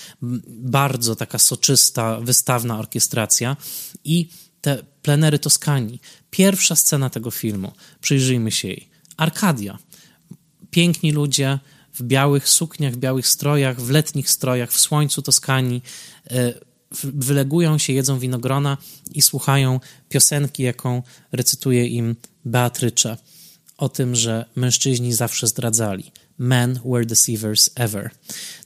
[0.48, 3.56] Bardzo taka soczysta, wystawna orkiestracja
[4.04, 4.28] i
[4.60, 6.00] te plenery Toskanii.
[6.30, 8.93] Pierwsza scena tego filmu, przyjrzyjmy się jej.
[9.16, 9.78] Arkadia.
[10.70, 11.58] Piękni ludzie
[11.94, 15.82] w białych sukniach, w białych strojach, w letnich strojach, w słońcu Toskanii,
[16.30, 16.54] e,
[17.02, 18.78] wylegują się, jedzą winogrona
[19.12, 21.02] i słuchają piosenki, jaką
[21.32, 23.16] recytuje im Beatrycze
[23.76, 26.12] o tym, że mężczyźni zawsze zdradzali.
[26.38, 28.10] Men Were Deceivers Ever.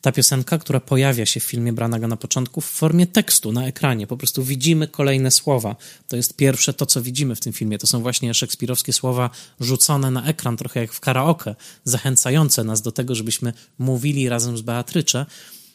[0.01, 4.07] Ta piosenka, która pojawia się w filmie Branaga na początku w formie tekstu na ekranie.
[4.07, 5.77] Po prostu widzimy kolejne słowa.
[6.09, 7.79] To jest pierwsze to, co widzimy w tym filmie.
[7.79, 11.55] To są właśnie szekspirowskie słowa rzucone na ekran, trochę jak w karaoke,
[11.85, 15.27] zachęcające nas do tego, żebyśmy mówili razem z Beatrycze.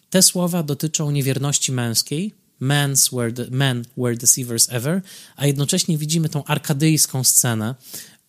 [0.09, 5.01] Te słowa dotyczą niewierności męskiej, Men's were men were deceivers ever,
[5.35, 7.75] a jednocześnie widzimy tą arkadyjską scenę,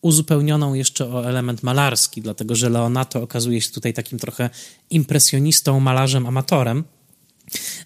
[0.05, 4.51] uzupełnioną jeszcze o element malarski, dlatego że Leonato okazuje się tutaj takim trochę
[4.91, 6.85] impresjonistą, malarzem, amatorem,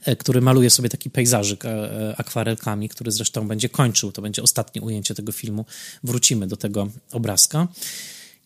[0.05, 4.13] e, który maluje sobie taki pejzażyk e, e, akwarelkami, który zresztą będzie kończył.
[4.13, 5.65] To będzie ostatnie ujęcie tego filmu.
[6.05, 7.69] Wrócimy do tego obrazka.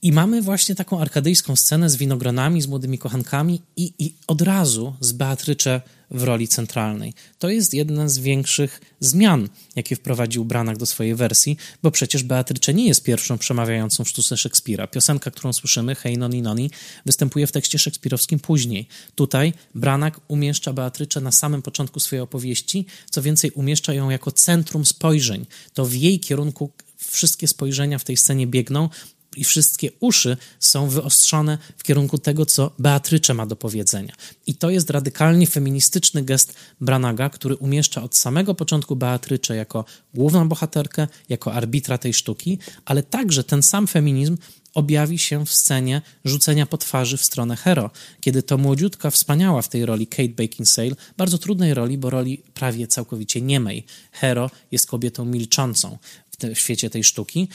[0.03, 4.95] I mamy właśnie taką arkadyjską scenę z winogronami, z młodymi kochankami i, i od razu
[5.01, 5.81] z Beatrycze
[6.11, 7.15] w roli centralnej.
[7.39, 12.75] To jest jedna z większych zmian, jakie wprowadził Branagh do swojej wersji, bo przecież Beatrycze
[12.75, 14.87] nie jest pierwszą przemawiającą w sztuce Szekspira.
[14.87, 16.71] Piosenka, którą słyszymy, Hej Noni Noni,
[17.07, 18.89] występuje w tekście szekspirowskim później.
[19.15, 24.87] Tutaj Branagh umieszcza Beatrycze na samym początku swojej opowieści, co więcej umieszcza ją jako centrum
[24.87, 25.47] spojrzeń.
[25.75, 28.89] To w jej kierunku wszystkie spojrzenia w tej scenie biegną,
[29.37, 34.15] i wszystkie uszy są wyostrzone w kierunku tego, co Beatrycze ma do powiedzenia.
[34.47, 40.49] I to jest radykalnie feministyczny gest Branaga, który umieszcza od samego początku Beatrycze jako główną
[40.49, 44.37] bohaterkę, jako arbitra tej sztuki, ale także ten sam feminizm
[44.75, 49.69] objawi się w scenie rzucenia po twarzy w stronę Hero, kiedy to młodziutka, wspaniała w
[49.69, 53.85] tej roli Kate Beckinsale, bardzo trudnej roli, bo roli prawie całkowicie niemej.
[54.13, 55.99] Hero jest kobietą milczącą
[56.31, 57.49] w, te, w świecie tej sztuki,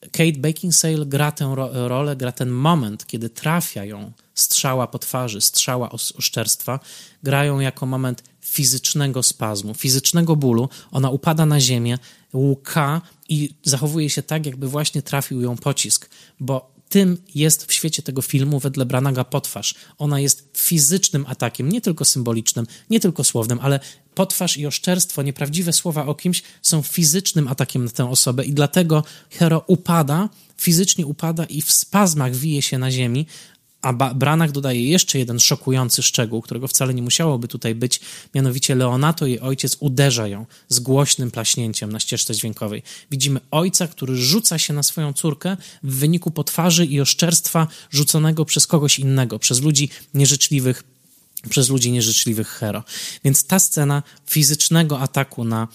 [0.00, 5.40] Kate Beckinsale gra tę ro rolę, gra ten moment, kiedy trafia ją strzała po twarzy,
[5.40, 6.80] strzała oszczerstwa,
[7.22, 10.68] grają jako moment fizycznego spazmu, fizycznego bólu.
[10.92, 11.98] Ona upada na ziemię,
[12.34, 18.02] łka i zachowuje się tak, jakby właśnie trafił ją pocisk, bo tym jest w świecie
[18.02, 19.74] tego filmu wedle Branaga potwarz.
[19.98, 23.80] Ona jest fizycznym atakiem, nie tylko symbolicznym, nie tylko słownym, ale
[24.14, 29.04] potwarz i oszczerstwo, nieprawdziwe słowa o kimś są fizycznym atakiem na tę osobę i dlatego
[29.30, 33.26] Hero upada, fizycznie upada i w spazmach wije się na ziemi,
[33.82, 38.00] a Branach dodaje jeszcze jeden szokujący szczegół, którego wcale nie musiałoby tutaj być,
[38.34, 42.82] mianowicie Leonato, jej ojciec, uderza ją z głośnym plaśnięciem na ścieżce dźwiękowej.
[43.10, 48.66] Widzimy ojca, który rzuca się na swoją córkę w wyniku potwarzy i oszczerstwa rzuconego przez
[48.66, 50.82] kogoś innego, przez ludzi nieżyczliwych
[51.48, 52.84] przez ludzi nieżyczliwych hero.
[53.24, 55.68] Więc ta scena fizycznego ataku na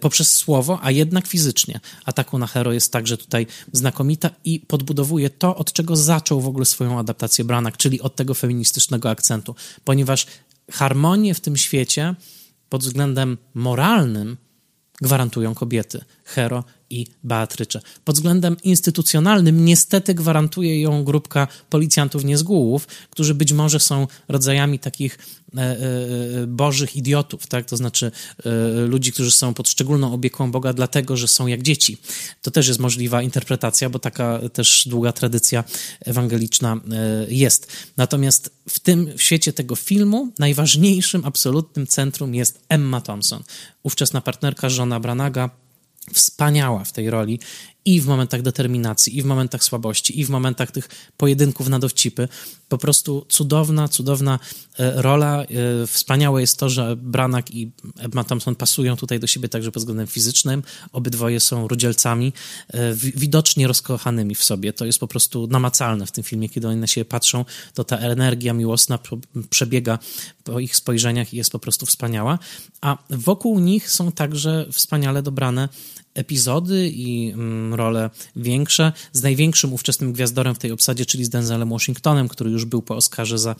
[0.00, 1.80] poprzez słowo, a jednak fizycznie.
[2.04, 6.64] Ataku na hero jest także tutaj znakomita i podbudowuje to, od czego zaczął w ogóle
[6.64, 9.54] swoją adaptację Branagh, czyli od tego feministycznego akcentu,
[9.84, 10.26] ponieważ
[10.70, 12.14] harmonię w tym świecie
[12.68, 14.36] pod względem moralnym
[15.02, 16.04] gwarantują kobiety.
[16.24, 17.80] Hero i Beatrycze.
[18.04, 25.18] Pod względem instytucjonalnym niestety gwarantuje ją grupka policjantów niezgółów, którzy być może są rodzajami takich
[25.56, 25.76] e, e,
[26.42, 27.66] e, bożych idiotów, tak?
[27.66, 28.10] to znaczy
[28.88, 31.96] ludzi, którzy są pod szczególną opieką Boga dlatego, że są jak dzieci.
[32.42, 35.64] To też jest możliwa interpretacja, bo taka też długa tradycja
[36.00, 36.80] ewangeliczna
[37.28, 37.72] jest.
[37.96, 43.42] Natomiast w tym w świecie tego filmu najważniejszym, absolutnym centrum jest Emma Thompson,
[43.82, 45.50] ówczesna partnerka żona Branaga,
[46.12, 47.40] wspaniała w tej roli
[47.84, 52.28] i w momentach determinacji, i w momentach słabości, i w momentach tych pojedynków na dowcipy.
[52.68, 54.38] Po prostu cudowna, cudowna
[54.78, 55.42] e, rola.
[55.42, 55.46] E,
[55.86, 60.06] wspaniałe jest to, że Branagh i Emma Thompson pasują tutaj do siebie także pod względem
[60.06, 60.62] fizycznym.
[60.92, 62.32] Obydwoje są rudzielcami,
[62.68, 64.72] e, widocznie rozkochanymi w sobie.
[64.72, 67.98] To jest po prostu namacalne w tym filmie, kiedy oni na siebie patrzą, to ta
[67.98, 68.98] energia miłosna
[69.50, 69.98] przebiega
[70.44, 72.38] po ich spojrzeniach i jest po prostu wspaniała.
[72.80, 75.68] A wokół nich są także wspaniale dobrane
[76.14, 81.70] epizody i mm, role większe, z największym ówczesnym gwiazdorem w tej obsadzie, czyli z Denzelem
[81.70, 83.54] Washingtonem, który już był po Oscarze za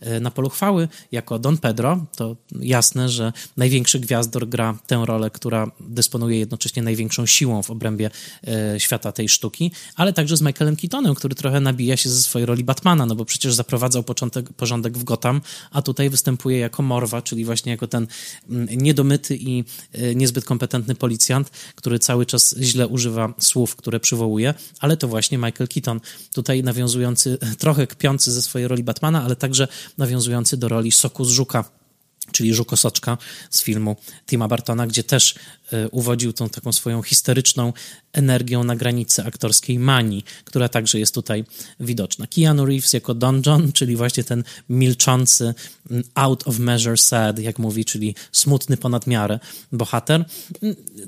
[0.00, 2.06] e, Na polu chwały, jako Don Pedro.
[2.16, 8.10] To jasne, że największy gwiazdor gra tę rolę, która dysponuje jednocześnie największą siłą w obrębie
[8.46, 12.46] e, świata tej sztuki, ale także z Michaelem Keatonem, który trochę nabija się ze swojej
[12.46, 15.40] roli Batmana, no bo przecież zaprowadzał początek, porządek w Gotham,
[15.70, 18.06] a tutaj występuje jako Morwa, czyli właśnie jako ten
[18.50, 24.54] mm, niedomyty i e, niezbyt kompetentny policjant, który cały czas źle używa słów, które przywołuje,
[24.80, 26.00] ale to właśnie Michael Keaton,
[26.32, 29.68] tutaj nawiązujący, trochę kpiący ze swojej roli Batmana, ale także
[29.98, 31.64] nawiązujący do roli Soku z Żuka
[32.32, 33.18] czyli Żukosoczka
[33.50, 33.96] z filmu
[34.26, 35.34] Tima Bartona, gdzie też
[35.90, 37.72] uwodził tą taką swoją histeryczną
[38.12, 41.44] energią na granicy aktorskiej manii, która także jest tutaj
[41.80, 42.26] widoczna.
[42.26, 45.54] Keanu Reeves jako Don John, czyli właśnie ten milczący,
[46.14, 49.38] out of measure sad, jak mówi, czyli smutny ponad miarę
[49.72, 50.24] bohater.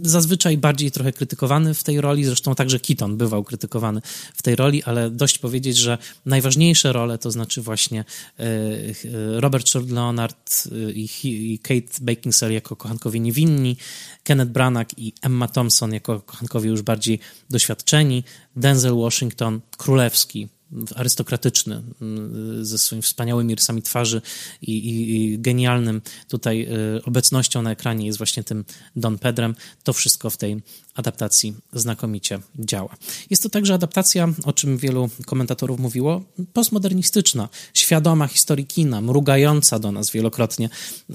[0.02, 4.00] Zazwyczaj bardziej trochę krytykowany w tej roli, zresztą także Keaton bywał krytykowany
[4.34, 8.00] w tej roli, ale dość powiedzieć, że najważniejsze role, to znaczy właśnie
[8.38, 13.76] e, e, Robert Short Leonard i Kate Beckinsale jako kochankowie niewinni,
[14.24, 17.18] Kenneth Branagh i Emma Thompson jako kochankowie już bardziej
[17.50, 18.24] doświadczeni,
[18.56, 20.48] Denzel Washington królewski,
[20.94, 24.22] arystokratyczny, mm, ze swoimi wspaniałymi rysami twarzy
[24.62, 28.64] i, i, i, genialnym tutaj y, obecnością na ekranie jest właśnie tym
[28.96, 29.54] Don Pedrem.
[29.82, 30.62] To wszystko w tej
[31.00, 32.96] adaptacji znakomicie działa.
[33.30, 36.22] Jest to także adaptacja, o czym wielu komentatorów mówiło,
[36.52, 40.68] postmodernistyczna, świadoma historii kina, mrugająca do nas wielokrotnie,
[41.10, 41.14] y,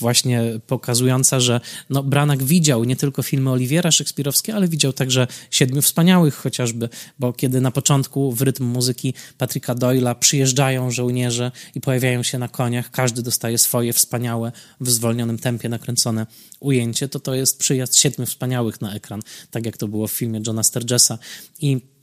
[0.00, 1.60] właśnie pokazująca, że
[1.90, 6.88] no, Branagh widział nie tylko filmy Oliwiera Szekspirowskie, ale widział także Siedmiu Wspaniałych chociażby,
[7.18, 12.48] bo kiedy na początku w rytm muzyki Patryka Doyla przyjeżdżają żołnierze i pojawiają się na
[12.48, 16.26] koniach, każdy dostaje swoje wspaniałe, w zwolnionym tempie nakręcone
[16.60, 19.05] ujęcie, to to jest przyjazd Siedmiu Wspaniałych na ekran,
[19.50, 21.18] tak jak to było w filmie Johna Sturgesa
[21.60, 21.95] i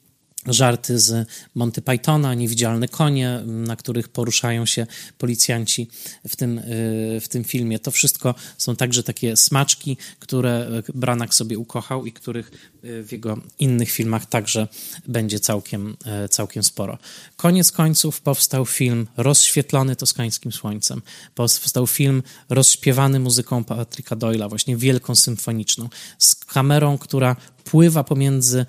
[0.45, 4.87] żarty z Monty Pythona, niewidzialne konie, na których poruszają się
[5.17, 5.87] policjanci
[6.27, 7.79] w tym, y, w tym filmie.
[7.79, 12.51] To wszystko są także takie smaczki, które Branak sobie ukochał i których
[12.83, 14.67] y, w jego innych filmach także
[15.07, 16.97] będzie całkiem, y, całkiem sporo.
[17.37, 21.01] Koniec końców powstał film rozświetlony toskańskim słońcem.
[21.35, 28.65] Powstał film rozśpiewany muzyką Patryka Doyla, właśnie wielką symfoniczną, z kamerą, która pływa pomiędzy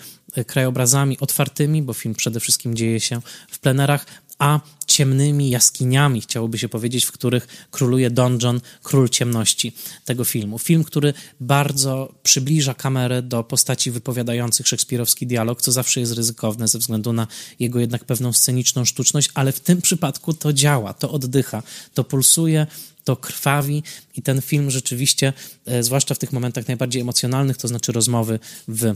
[0.47, 3.21] krajobrazami otwartymi, bo film przede wszystkim dzieje się
[3.51, 4.07] w plenerach,
[4.39, 4.61] a
[4.95, 9.73] ciemnymi jaskiniami, chciałoby się powiedzieć, w których króluje Don John, król ciemności
[10.05, 10.59] tego filmu.
[10.59, 16.79] Film, który bardzo przybliża kamerę do postaci wypowiadających szekspirowski dialog, co zawsze jest ryzykowne ze
[16.79, 17.27] względu na
[17.59, 21.63] jego jednak pewną sceniczną sztuczność, ale w tym przypadku to działa, to oddycha,
[21.95, 22.67] to pulsuje,
[23.05, 23.83] to krwawi
[24.17, 25.33] i ten film rzeczywiście,
[25.67, 28.39] e, zwłaszcza w tych momentach najbardziej emocjonalnych, to znaczy rozmowy
[28.69, 28.95] w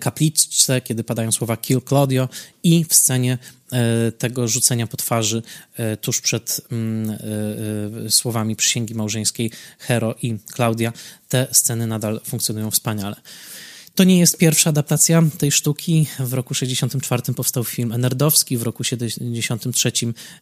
[0.00, 2.28] kapliczce, kiedy padają słowa Kill Claudio
[2.62, 3.38] i w scenie
[3.72, 5.42] e, tego rzucenia po twarzy
[5.76, 7.18] e, tuż przed mm,
[8.10, 10.92] słowami przysięgi małżeńskiej Hero i Claudia.
[11.28, 13.16] Te sceny nadal funkcjonują wspaniale.
[13.96, 16.06] To nie jest pierwsza adaptacja tej sztuki.
[16.18, 19.92] W roku 64 powstał film Enerdowski, w roku 73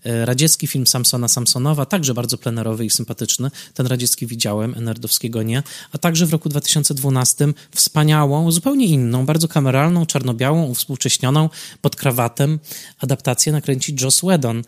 [0.04, 3.50] e, radziecki film Samsona Samsonowa, także bardzo plenerowy i sympatyczny.
[3.74, 5.62] Ten radziecki widziałem, Enerdowskiego nie.
[5.92, 11.50] A także w roku 2012 wspaniałą, zupełnie inną, bardzo kameralną, czarno-białą, uwspółcześnioną,
[11.80, 12.60] pod krawatem
[12.98, 14.62] adaptację nakręci Joss Whedon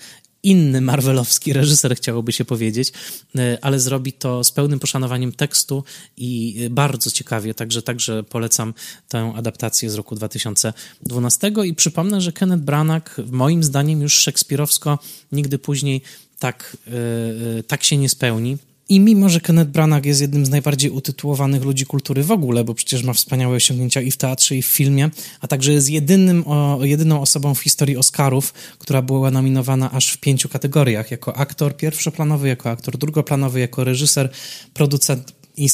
[0.47, 2.92] inny marvelowski reżyser, chciałoby się powiedzieć,
[3.38, 5.84] e, ale zrobi to z pełnym poszanowaniem tekstu
[6.16, 8.74] i bardzo ciekawie, także, także polecam
[9.09, 14.99] tę adaptację z roku 2012 i przypomnę, że Kenneth Branagh moim zdaniem już szekspirowsko
[15.32, 16.03] nigdy później
[16.38, 18.57] tak, e, e, tak się nie spełni.
[18.89, 22.74] I mimo, że Kenneth Branagh jest jednym z najbardziej utytułowanych ludzi kultury w ogóle, bo
[22.74, 25.11] przecież ma wspaniałe osiągnięcia i w teatrze, i w filmie,
[25.41, 30.18] a także jest jedynym, o, jedyną osobą w historii Oscarów, która była nominowana aż w
[30.18, 34.30] pięciu kategoriach, jako aktor pierwszoplanowy, jako aktor drugoplanowy, jako reżyser,
[34.74, 35.68] producent i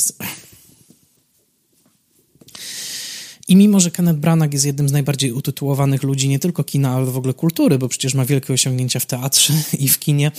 [3.48, 7.06] I mimo, że Kenneth Branagh jest jednym z najbardziej utytułowanych ludzi nie tylko kina, ale
[7.06, 10.32] w ogóle kultury, bo przecież ma wielkie osiągnięcia w teatrze i w kinie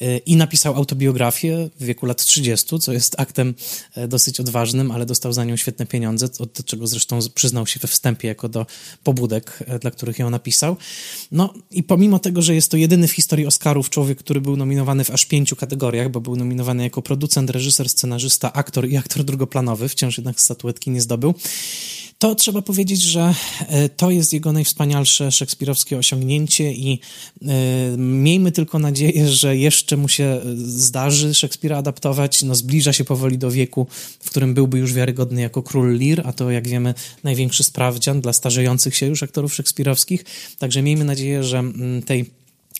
[0.00, 3.54] e, i napisał autobiografię w wieku lat 30, co jest aktem
[3.94, 7.88] e, dosyć odważnym, ale dostał za nią świetne pieniądze, od czego zresztą przyznał się we
[7.88, 8.66] wstępie jako do
[9.04, 10.76] pobudek, e, dla których ją napisał.
[11.32, 15.04] No i pomimo tego, że jest to jedyny w historii Oscarów człowiek, który był nominowany
[15.04, 19.88] w aż pięciu kategoriach, bo był nominowany jako producent, reżyser, scenarzysta, aktor i aktor drugoplanowy,
[19.88, 21.34] wciąż jednak statuetki nie zdobył,
[22.22, 23.34] to trzeba powiedzieć, że
[23.68, 27.00] e, to jest jego najwspanialsze szekspirowskie osiągnięcie i
[27.42, 27.46] e,
[27.96, 32.42] miejmy tylko nadzieję, że jeszcze mu się e, zdarzy Szekspira adaptować.
[32.42, 33.86] No, zbliża się powoli do wieku,
[34.20, 36.94] w którym byłby już wiarygodny jako król Lear, a to jak wiemy
[37.24, 40.24] największy sprawdzian dla starzejących się już aktorów szekspirowskich.
[40.58, 41.62] Także miejmy nadzieję, że
[42.06, 42.30] tej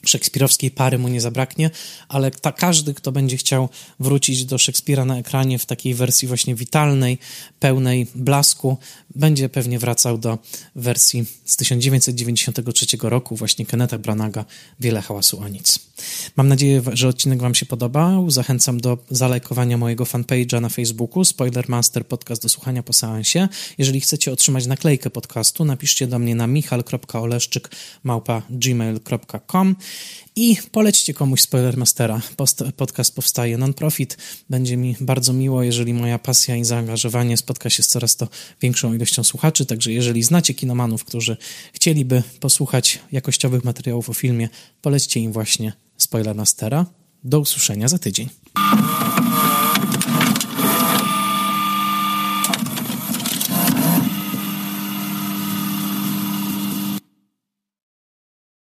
[0.06, 1.70] szekspirowskiej pary mu nie zabraknie,
[2.08, 3.68] ale ta, każdy, kto będzie chciał
[4.00, 7.18] wrócić do Szekspira na ekranie w takiej wersji właśnie witalnej,
[7.60, 8.78] pełnej blasku,
[9.14, 10.38] będzie pewnie wracał do
[10.76, 14.44] wersji z 1993 roku, właśnie Kenneta Branaga,
[14.80, 15.78] Wiele hałasu o nic.
[16.36, 18.30] Mam nadzieję, że odcinek Wam się podobał.
[18.30, 23.48] Zachęcam do zalajkowania mojego fanpage'a na Facebooku, Spoilermaster Podcast do słuchania po seansie.
[23.78, 27.70] Jeżeli chcecie otrzymać naklejkę podcastu, napiszcie do mnie na michal.oleszczyk
[28.50, 29.76] gmail.com
[30.36, 32.20] I polećcie komuś Spoilermastera.
[32.76, 34.16] Podcast powstaje non-profit.
[34.50, 38.28] Będzie mi bardzo miło, jeżeli moja pasja i zaangażowanie spotka się z coraz to
[38.60, 39.66] większą ilością słuchaczy.
[39.66, 41.36] Także jeżeli znacie kinomanów, którzy
[41.72, 44.48] chcieliby posłuchać jakościowych materiałów o filmie,
[44.82, 46.86] polećcie im właśnie Spoilermastera.
[47.24, 48.28] Do usłyszenia za tydzień.